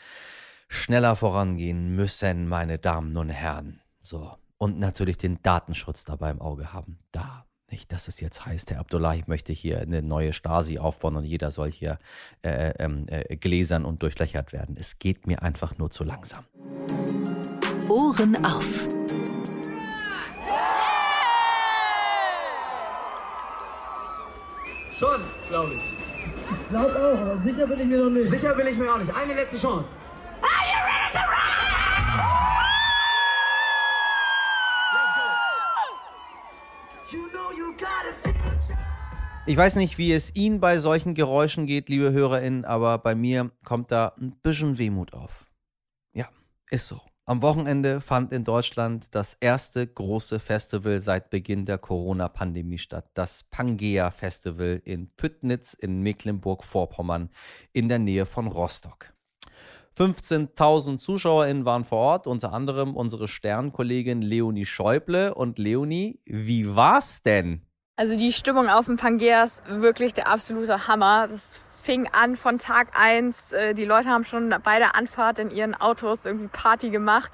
schneller 0.68 1.16
vorangehen 1.16 1.96
müssen, 1.96 2.50
meine 2.50 2.80
Damen 2.80 3.16
und 3.16 3.30
Herren. 3.30 3.80
So. 4.02 4.36
Und 4.58 4.78
natürlich 4.78 5.18
den 5.18 5.42
Datenschutz 5.42 6.04
dabei 6.04 6.32
im 6.32 6.42
Auge 6.42 6.74
haben. 6.74 7.00
Da 7.14 7.46
nicht, 7.71 7.91
dass 7.91 8.08
es 8.08 8.19
jetzt 8.19 8.45
heißt, 8.45 8.71
Herr 8.71 8.79
Abdullah, 8.79 9.15
ich 9.15 9.27
möchte 9.27 9.53
hier 9.53 9.79
eine 9.79 10.01
neue 10.01 10.34
Stasi 10.34 10.79
aufbauen 10.79 11.15
und 11.15 11.25
jeder 11.25 11.51
soll 11.51 11.71
hier 11.71 11.99
äh, 12.41 12.73
ähm, 12.79 13.05
äh, 13.08 13.36
gläsern 13.36 13.86
und 13.86 14.03
durchlöchert 14.03 14.53
werden. 14.53 14.75
Es 14.79 14.99
geht 14.99 15.27
mir 15.27 15.41
einfach 15.41 15.77
nur 15.77 15.89
zu 15.89 16.03
langsam. 16.03 16.43
Ohren 17.88 18.43
auf. 18.45 18.88
Schon, 24.91 25.21
glaube 25.47 25.73
ich. 25.75 25.99
Ich 26.51 26.69
glaube 26.69 26.95
auch, 26.95 27.17
aber 27.17 27.38
sicher 27.39 27.67
bin 27.67 27.79
ich 27.79 27.86
mir 27.86 27.97
noch 28.03 28.10
nicht. 28.10 28.29
Sicher 28.29 28.53
bin 28.53 28.67
ich 28.67 28.77
mir 28.77 28.93
auch 28.93 28.97
nicht. 28.97 29.15
Eine 29.15 29.34
letzte 29.34 29.58
Chance. 29.58 29.88
Ich 39.50 39.58
weiß 39.58 39.78
nicht, 39.78 39.98
wie 39.98 40.12
es 40.12 40.36
Ihnen 40.36 40.60
bei 40.60 40.78
solchen 40.78 41.16
Geräuschen 41.16 41.66
geht, 41.66 41.90
liebe 41.90 42.12
HörerInnen, 42.12 42.66
aber 42.66 43.00
bei 43.00 43.16
mir 43.16 43.50
kommt 43.66 43.90
da 43.90 44.14
ein 44.22 44.36
bisschen 44.44 44.78
Wehmut 44.78 45.16
auf. 45.16 45.48
Ja, 46.14 46.30
ist 46.70 46.88
so. 46.88 47.02
Am 47.26 47.42
Wochenende 47.42 48.00
fand 48.00 48.32
in 48.32 48.44
Deutschland 48.44 49.16
das 49.16 49.34
erste 49.34 49.88
große 49.88 50.40
Festival 50.40 51.00
seit 51.00 51.32
Beginn 51.32 51.66
der 51.66 51.80
Corona-Pandemie 51.80 52.78
statt. 52.78 53.10
Das 53.16 53.44
Pangea 53.50 54.12
Festival 54.12 54.84
in 54.86 55.10
Püttnitz 55.18 55.74
in 55.74 56.04
Mecklenburg-Vorpommern 56.04 57.32
in 57.74 57.90
der 57.90 57.98
Nähe 57.98 58.28
von 58.28 58.46
Rostock. 58.46 59.14
15.000 59.98 61.00
ZuschauerInnen 61.00 61.66
waren 61.66 61.86
vor 61.86 61.98
Ort, 61.98 62.28
unter 62.28 62.54
anderem 62.54 62.96
unsere 62.96 63.28
Sternkollegin 63.28 64.22
Leonie 64.22 64.66
Schäuble. 64.66 65.34
Und 65.34 65.58
Leonie, 65.58 66.20
wie 66.26 66.76
war's 66.76 67.24
denn? 67.24 67.66
Also 68.00 68.16
die 68.16 68.32
Stimmung 68.32 68.70
auf 68.70 68.86
dem 68.86 68.96
Pangea 68.96 69.44
ist 69.44 69.62
wirklich 69.68 70.14
der 70.14 70.30
absolute 70.30 70.88
Hammer. 70.88 71.28
Das 71.28 71.60
fing 71.82 72.08
an 72.14 72.38
von 72.38 72.58
Tag 72.58 72.98
eins. 72.98 73.52
Äh, 73.52 73.74
die 73.74 73.84
Leute 73.84 74.08
haben 74.08 74.24
schon 74.24 74.56
bei 74.64 74.80
der 74.80 74.96
Anfahrt 74.96 75.38
in 75.38 75.52
ihren 75.52 75.76
Autos 75.76 76.26
irgendwie 76.26 76.48
Party 76.48 76.92
gemacht. 76.92 77.34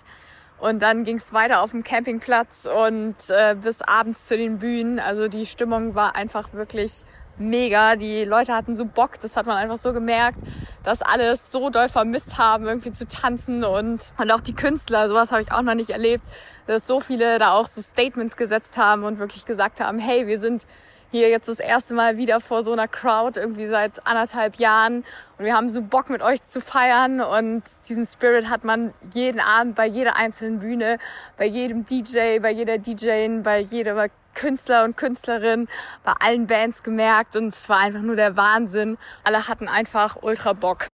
Und 0.58 0.82
dann 0.82 1.04
ging 1.04 1.18
es 1.18 1.34
weiter 1.34 1.62
auf 1.62 1.70
dem 1.70 1.84
Campingplatz 1.84 2.66
und 2.66 3.16
äh, 3.30 3.56
bis 3.62 3.84
abends 3.84 4.26
zu 4.26 4.38
den 4.38 4.58
Bühnen. 4.58 4.98
Also 4.98 5.28
die 5.28 5.46
Stimmung 5.46 5.94
war 5.94 6.16
einfach 6.16 6.52
wirklich 6.54 7.04
mega. 7.38 7.96
Die 7.96 8.24
Leute 8.24 8.54
hatten 8.54 8.76
so 8.76 8.86
Bock, 8.86 9.20
das 9.22 9.38
hat 9.38 9.46
man 9.46 9.58
einfach 9.58 9.78
so 9.78 9.94
gemerkt, 9.94 10.40
dass 10.84 11.02
alle 11.02 11.32
es 11.32 11.52
so 11.52 11.70
doll 11.70 11.90
vermisst 11.90 12.38
haben, 12.38 12.68
irgendwie 12.68 12.92
zu 12.92 13.08
tanzen 13.08 13.64
und, 13.64 14.14
und 14.18 14.32
auch 14.32 14.42
die 14.42 14.56
Künstler, 14.56 15.08
sowas 15.10 15.32
habe 15.32 15.42
ich 15.42 15.52
auch 15.52 15.62
noch 15.62 15.76
nicht 15.76 15.90
erlebt, 15.90 16.26
dass 16.68 16.88
so 16.88 17.00
viele 17.00 17.38
da 17.40 17.54
auch 17.54 17.66
so 17.66 17.82
Statements 17.82 18.38
gesetzt 18.38 18.78
haben 18.78 19.04
und 19.04 19.20
wirklich 19.20 19.46
gesagt 19.46 19.80
haben, 19.80 20.00
hey, 20.00 20.28
wir 20.28 20.40
sind 20.40 20.66
hier 21.12 21.30
jetzt 21.30 21.48
das 21.48 21.60
erste 21.60 21.94
Mal 21.94 22.18
wieder 22.18 22.40
vor 22.42 22.62
so 22.64 22.74
einer 22.74 22.88
Crowd, 22.88 23.40
irgendwie 23.40 23.68
seit 23.68 24.06
anderthalb 24.06 24.56
Jahren. 24.56 25.06
Und 25.38 25.46
wir 25.46 25.56
haben 25.56 25.70
so 25.70 25.82
Bock 25.82 26.10
mit 26.10 26.22
euch 26.22 26.42
zu 26.44 26.60
feiern. 26.60 27.22
Und 27.22 27.64
diesen 27.88 28.06
Spirit 28.06 28.50
hat 28.50 28.66
man 28.66 28.94
jeden 29.14 29.40
Abend 29.40 29.76
bei 29.76 29.88
jeder 29.88 30.18
einzelnen 30.18 30.60
Bühne, 30.60 30.98
bei 31.38 31.46
jedem 31.46 31.86
DJ, 31.86 32.40
bei 32.40 32.52
jeder 32.52 32.78
DJin, 32.78 33.44
bei 33.44 33.60
jeder 33.60 33.96
Künstler 34.36 34.84
und 34.84 34.98
Künstlerin, 34.98 35.68
bei 36.04 36.14
allen 36.20 36.48
Bands 36.48 36.84
gemerkt. 36.84 37.36
Und 37.36 37.48
es 37.48 37.68
war 37.70 37.80
einfach 37.80 38.02
nur 38.02 38.16
der 38.16 38.38
Wahnsinn. 38.38 38.98
Alle 39.24 39.48
hatten 39.48 39.68
einfach 39.68 40.22
ultra 40.22 40.54
Bock. 40.54 40.88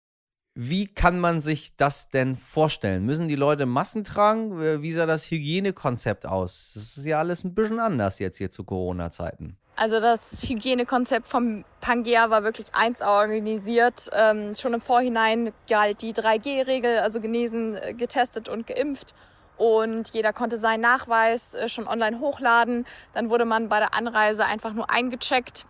Wie 0.55 0.87
kann 0.87 1.19
man 1.19 1.41
sich 1.41 1.77
das 1.77 2.09
denn 2.09 2.35
vorstellen? 2.35 3.05
Müssen 3.05 3.29
die 3.29 3.35
Leute 3.35 3.65
Masken 3.65 4.03
tragen? 4.03 4.81
Wie 4.81 4.91
sah 4.91 5.05
das 5.05 5.31
Hygienekonzept 5.31 6.25
aus? 6.25 6.71
Das 6.73 6.97
ist 6.97 7.05
ja 7.05 7.19
alles 7.19 7.43
ein 7.43 7.55
bisschen 7.55 7.79
anders 7.79 8.19
jetzt 8.19 8.37
hier 8.37 8.51
zu 8.51 8.65
Corona-Zeiten. 8.65 9.57
Also 9.77 10.01
das 10.01 10.43
Hygienekonzept 10.43 11.29
vom 11.29 11.63
Pangea 11.79 12.29
war 12.29 12.43
wirklich 12.43 12.75
eins 12.75 13.01
organisiert. 13.01 14.09
Ähm, 14.11 14.53
schon 14.53 14.73
im 14.73 14.81
Vorhinein 14.81 15.53
galt 15.69 16.01
die 16.01 16.11
3G-Regel, 16.11 16.97
also 16.97 17.21
genesen, 17.21 17.77
äh, 17.77 17.93
getestet 17.93 18.49
und 18.49 18.67
geimpft. 18.67 19.15
Und 19.59 20.13
jeder 20.13 20.31
konnte 20.31 20.57
seinen 20.57 20.79
Nachweis 20.79 21.53
äh, 21.53 21.67
schon 21.67 21.85
online 21.85 22.19
hochladen. 22.19 22.85
Dann 23.11 23.29
wurde 23.29 23.43
man 23.43 23.67
bei 23.67 23.79
der 23.79 23.93
Anreise 23.93 24.45
einfach 24.45 24.71
nur 24.71 24.89
eingecheckt, 24.89 25.65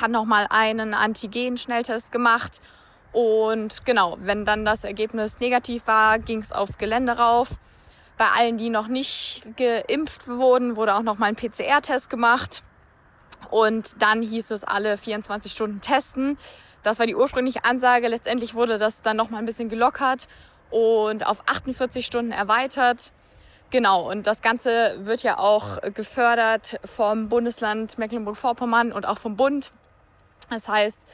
hat 0.00 0.10
nochmal 0.10 0.46
einen 0.48 0.94
Antigen-Schnelltest 0.94 2.12
gemacht. 2.12 2.62
Und 3.12 3.84
genau, 3.84 4.16
wenn 4.20 4.46
dann 4.46 4.64
das 4.64 4.84
Ergebnis 4.84 5.38
negativ 5.38 5.86
war, 5.86 6.18
ging 6.18 6.38
es 6.38 6.50
aufs 6.50 6.78
Gelände 6.78 7.12
rauf. 7.12 7.58
Bei 8.16 8.28
allen, 8.38 8.56
die 8.56 8.70
noch 8.70 8.88
nicht 8.88 9.42
geimpft 9.58 10.26
wurden, 10.26 10.76
wurde 10.76 10.94
auch 10.94 11.02
nochmal 11.02 11.28
ein 11.28 11.36
PCR-Test 11.36 12.08
gemacht. 12.08 12.62
Und 13.50 14.00
dann 14.00 14.22
hieß 14.22 14.50
es 14.50 14.64
alle 14.64 14.96
24 14.96 15.52
Stunden 15.52 15.82
testen. 15.82 16.38
Das 16.82 16.98
war 16.98 17.06
die 17.06 17.16
ursprüngliche 17.16 17.66
Ansage. 17.66 18.08
Letztendlich 18.08 18.54
wurde 18.54 18.78
das 18.78 19.02
dann 19.02 19.18
noch 19.18 19.28
mal 19.28 19.38
ein 19.38 19.46
bisschen 19.46 19.68
gelockert 19.68 20.26
und 20.70 21.26
auf 21.26 21.42
48 21.46 22.04
Stunden 22.04 22.32
erweitert. 22.32 23.12
Genau, 23.70 24.10
und 24.10 24.26
das 24.26 24.42
Ganze 24.42 24.96
wird 25.04 25.22
ja 25.22 25.38
auch 25.38 25.80
gefördert 25.94 26.80
vom 26.84 27.28
Bundesland 27.28 27.98
Mecklenburg-Vorpommern 27.98 28.92
und 28.92 29.06
auch 29.06 29.18
vom 29.18 29.36
Bund. 29.36 29.72
Das 30.48 30.68
heißt, 30.68 31.06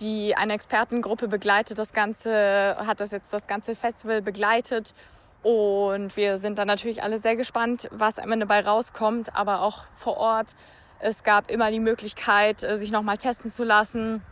die 0.00 0.34
eine 0.34 0.54
Expertengruppe 0.54 1.28
begleitet 1.28 1.78
das 1.78 1.92
Ganze, 1.92 2.76
hat 2.78 3.00
das 3.00 3.10
jetzt 3.10 3.32
das 3.32 3.46
ganze 3.46 3.74
Festival 3.74 4.22
begleitet. 4.22 4.94
Und 5.42 6.16
wir 6.16 6.38
sind 6.38 6.58
dann 6.58 6.66
natürlich 6.66 7.02
alle 7.02 7.18
sehr 7.18 7.36
gespannt, 7.36 7.88
was 7.92 8.18
am 8.18 8.32
Ende 8.32 8.46
dabei 8.46 8.60
rauskommt, 8.66 9.34
aber 9.36 9.60
auch 9.62 9.84
vor 9.94 10.16
Ort 10.16 10.56
es 11.00 11.22
gab 11.22 11.50
immer 11.50 11.70
die 11.70 11.80
Möglichkeit, 11.80 12.64
äh, 12.64 12.76
sich 12.76 12.90
nochmal 12.90 13.18
testen 13.18 13.50
zu 13.50 13.64
lassen. 13.64 14.22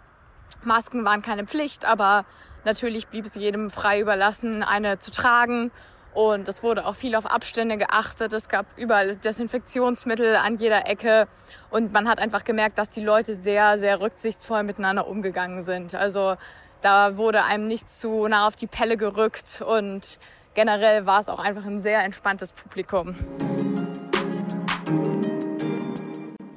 Masken 0.65 1.05
waren 1.05 1.23
keine 1.23 1.45
Pflicht, 1.45 1.85
aber 1.85 2.25
natürlich 2.65 3.09
blieb 3.09 3.27
es 3.27 3.35
jedem 3.35 3.71
frei 3.71 4.01
überlassen, 4.01 4.63
eine 4.63 4.99
zu 4.99 5.11
tragen. 5.11 5.71
Und 6.17 6.49
es 6.49 6.63
wurde 6.63 6.87
auch 6.87 6.95
viel 6.95 7.15
auf 7.15 7.27
Abstände 7.27 7.77
geachtet. 7.77 8.33
Es 8.33 8.49
gab 8.49 8.65
überall 8.79 9.17
Desinfektionsmittel 9.17 10.37
an 10.37 10.57
jeder 10.57 10.87
Ecke. 10.87 11.29
Und 11.69 11.93
man 11.93 12.09
hat 12.09 12.21
einfach 12.21 12.45
gemerkt, 12.45 12.79
dass 12.79 12.89
die 12.89 13.03
Leute 13.03 13.35
sehr, 13.35 13.79
sehr 13.79 14.01
rücksichtsvoll 14.01 14.63
miteinander 14.63 15.07
umgegangen 15.09 15.61
sind. 15.61 15.95
Also 15.95 16.37
da 16.81 17.19
wurde 17.19 17.45
einem 17.45 17.67
nicht 17.67 17.91
zu 17.91 18.29
nah 18.29 18.47
auf 18.47 18.57
die 18.57 18.67
Pelle 18.67 18.97
gerückt. 18.97 19.61
Und 19.61 20.19
generell 20.55 21.05
war 21.05 21.21
es 21.21 21.29
auch 21.29 21.39
einfach 21.39 21.67
ein 21.67 21.83
sehr 21.83 22.03
entspanntes 22.03 22.55
Publikum. 22.55 23.15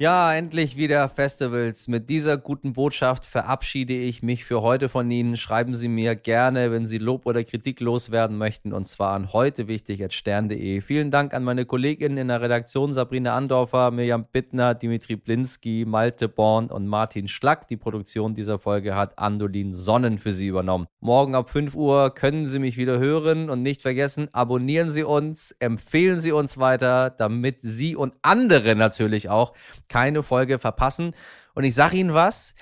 Ja, 0.01 0.33
endlich 0.33 0.77
wieder 0.77 1.09
Festivals. 1.09 1.89
Mit 1.89 2.07
dieser 2.07 2.37
guten 2.37 2.71
Botschaft 2.71 3.25
verabschiede 3.25 3.91
ich 3.91 4.23
mich 4.23 4.45
für 4.45 4.61
heute 4.61 4.87
von 4.87 5.11
Ihnen. 5.11 5.35
Schreiben 5.35 5.75
Sie 5.75 5.89
mir 5.89 6.15
gerne, 6.15 6.71
wenn 6.71 6.87
Sie 6.87 6.99
Lob 6.99 7.25
oder 7.25 7.43
Kritik 7.43 7.81
loswerden 7.81 8.37
möchten, 8.37 8.71
und 8.71 8.85
zwar 8.85 9.13
an 9.13 9.33
heute 9.33 9.67
wichtig 9.67 10.01
at 10.01 10.13
stern.de. 10.13 10.79
Vielen 10.79 11.11
Dank 11.11 11.33
an 11.33 11.43
meine 11.43 11.65
Kolleginnen 11.65 12.15
in 12.15 12.29
der 12.29 12.39
Redaktion 12.39 12.93
Sabrina 12.93 13.35
Andorfer, 13.35 13.91
Mirjam 13.91 14.23
Bittner, 14.31 14.73
Dimitri 14.73 15.17
Blinski, 15.17 15.83
Malte 15.85 16.29
Born 16.29 16.67
und 16.67 16.87
Martin 16.87 17.27
Schlack. 17.27 17.67
Die 17.67 17.75
Produktion 17.75 18.33
dieser 18.33 18.57
Folge 18.57 18.95
hat 18.95 19.19
Andolin 19.19 19.73
Sonnen 19.73 20.17
für 20.17 20.31
Sie 20.31 20.47
übernommen. 20.47 20.87
Morgen 21.01 21.35
ab 21.35 21.49
5 21.49 21.75
Uhr 21.75 22.15
können 22.15 22.47
Sie 22.47 22.59
mich 22.59 22.77
wieder 22.77 22.99
hören 22.99 23.49
und 23.49 23.63
nicht 23.63 23.81
vergessen, 23.81 24.29
abonnieren 24.31 24.91
Sie 24.91 25.03
uns, 25.03 25.53
empfehlen 25.59 26.21
Sie 26.21 26.31
uns 26.31 26.57
weiter, 26.57 27.09
damit 27.09 27.57
Sie 27.63 27.97
und 27.97 28.13
andere 28.21 28.77
natürlich 28.77 29.27
auch 29.27 29.51
keine 29.89 30.23
Folge 30.23 30.59
verpassen. 30.59 31.13
Und 31.53 31.63
ich 31.63 31.75
sage 31.75 31.97
Ihnen 31.97 32.13
was, 32.13 32.55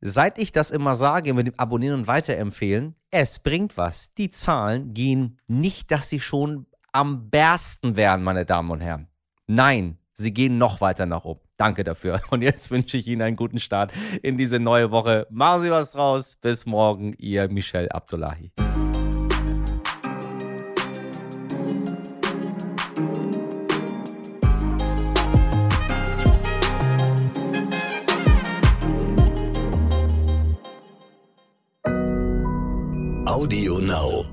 seit 0.00 0.38
ich 0.38 0.52
das 0.52 0.70
immer 0.70 0.94
sage 0.94 1.32
mit 1.32 1.46
dem 1.46 1.58
Abonnieren 1.58 2.00
und 2.00 2.06
Weiterempfehlen, 2.06 2.94
es 3.10 3.38
bringt 3.38 3.76
was. 3.76 4.12
Die 4.14 4.30
Zahlen 4.30 4.92
gehen 4.94 5.38
nicht, 5.46 5.90
dass 5.90 6.08
sie 6.08 6.20
schon 6.20 6.66
am 6.92 7.30
bersten 7.30 7.96
wären, 7.96 8.22
meine 8.22 8.44
Damen 8.44 8.70
und 8.70 8.80
Herren. 8.80 9.08
Nein, 9.46 9.98
sie 10.14 10.32
gehen 10.32 10.58
noch 10.58 10.80
weiter 10.80 11.06
nach 11.06 11.24
oben. 11.24 11.40
Danke 11.56 11.84
dafür. 11.84 12.20
Und 12.30 12.42
jetzt 12.42 12.70
wünsche 12.70 12.96
ich 12.96 13.06
Ihnen 13.06 13.22
einen 13.22 13.36
guten 13.36 13.60
Start 13.60 13.92
in 14.22 14.36
diese 14.36 14.58
neue 14.58 14.90
Woche. 14.90 15.26
Machen 15.30 15.62
Sie 15.62 15.70
was 15.70 15.92
draus. 15.92 16.36
Bis 16.36 16.66
morgen, 16.66 17.14
Ihr 17.18 17.48
Michel 17.48 17.88
Abdullahi. 17.90 18.50
Audio 33.32 33.78
Now. 33.78 34.31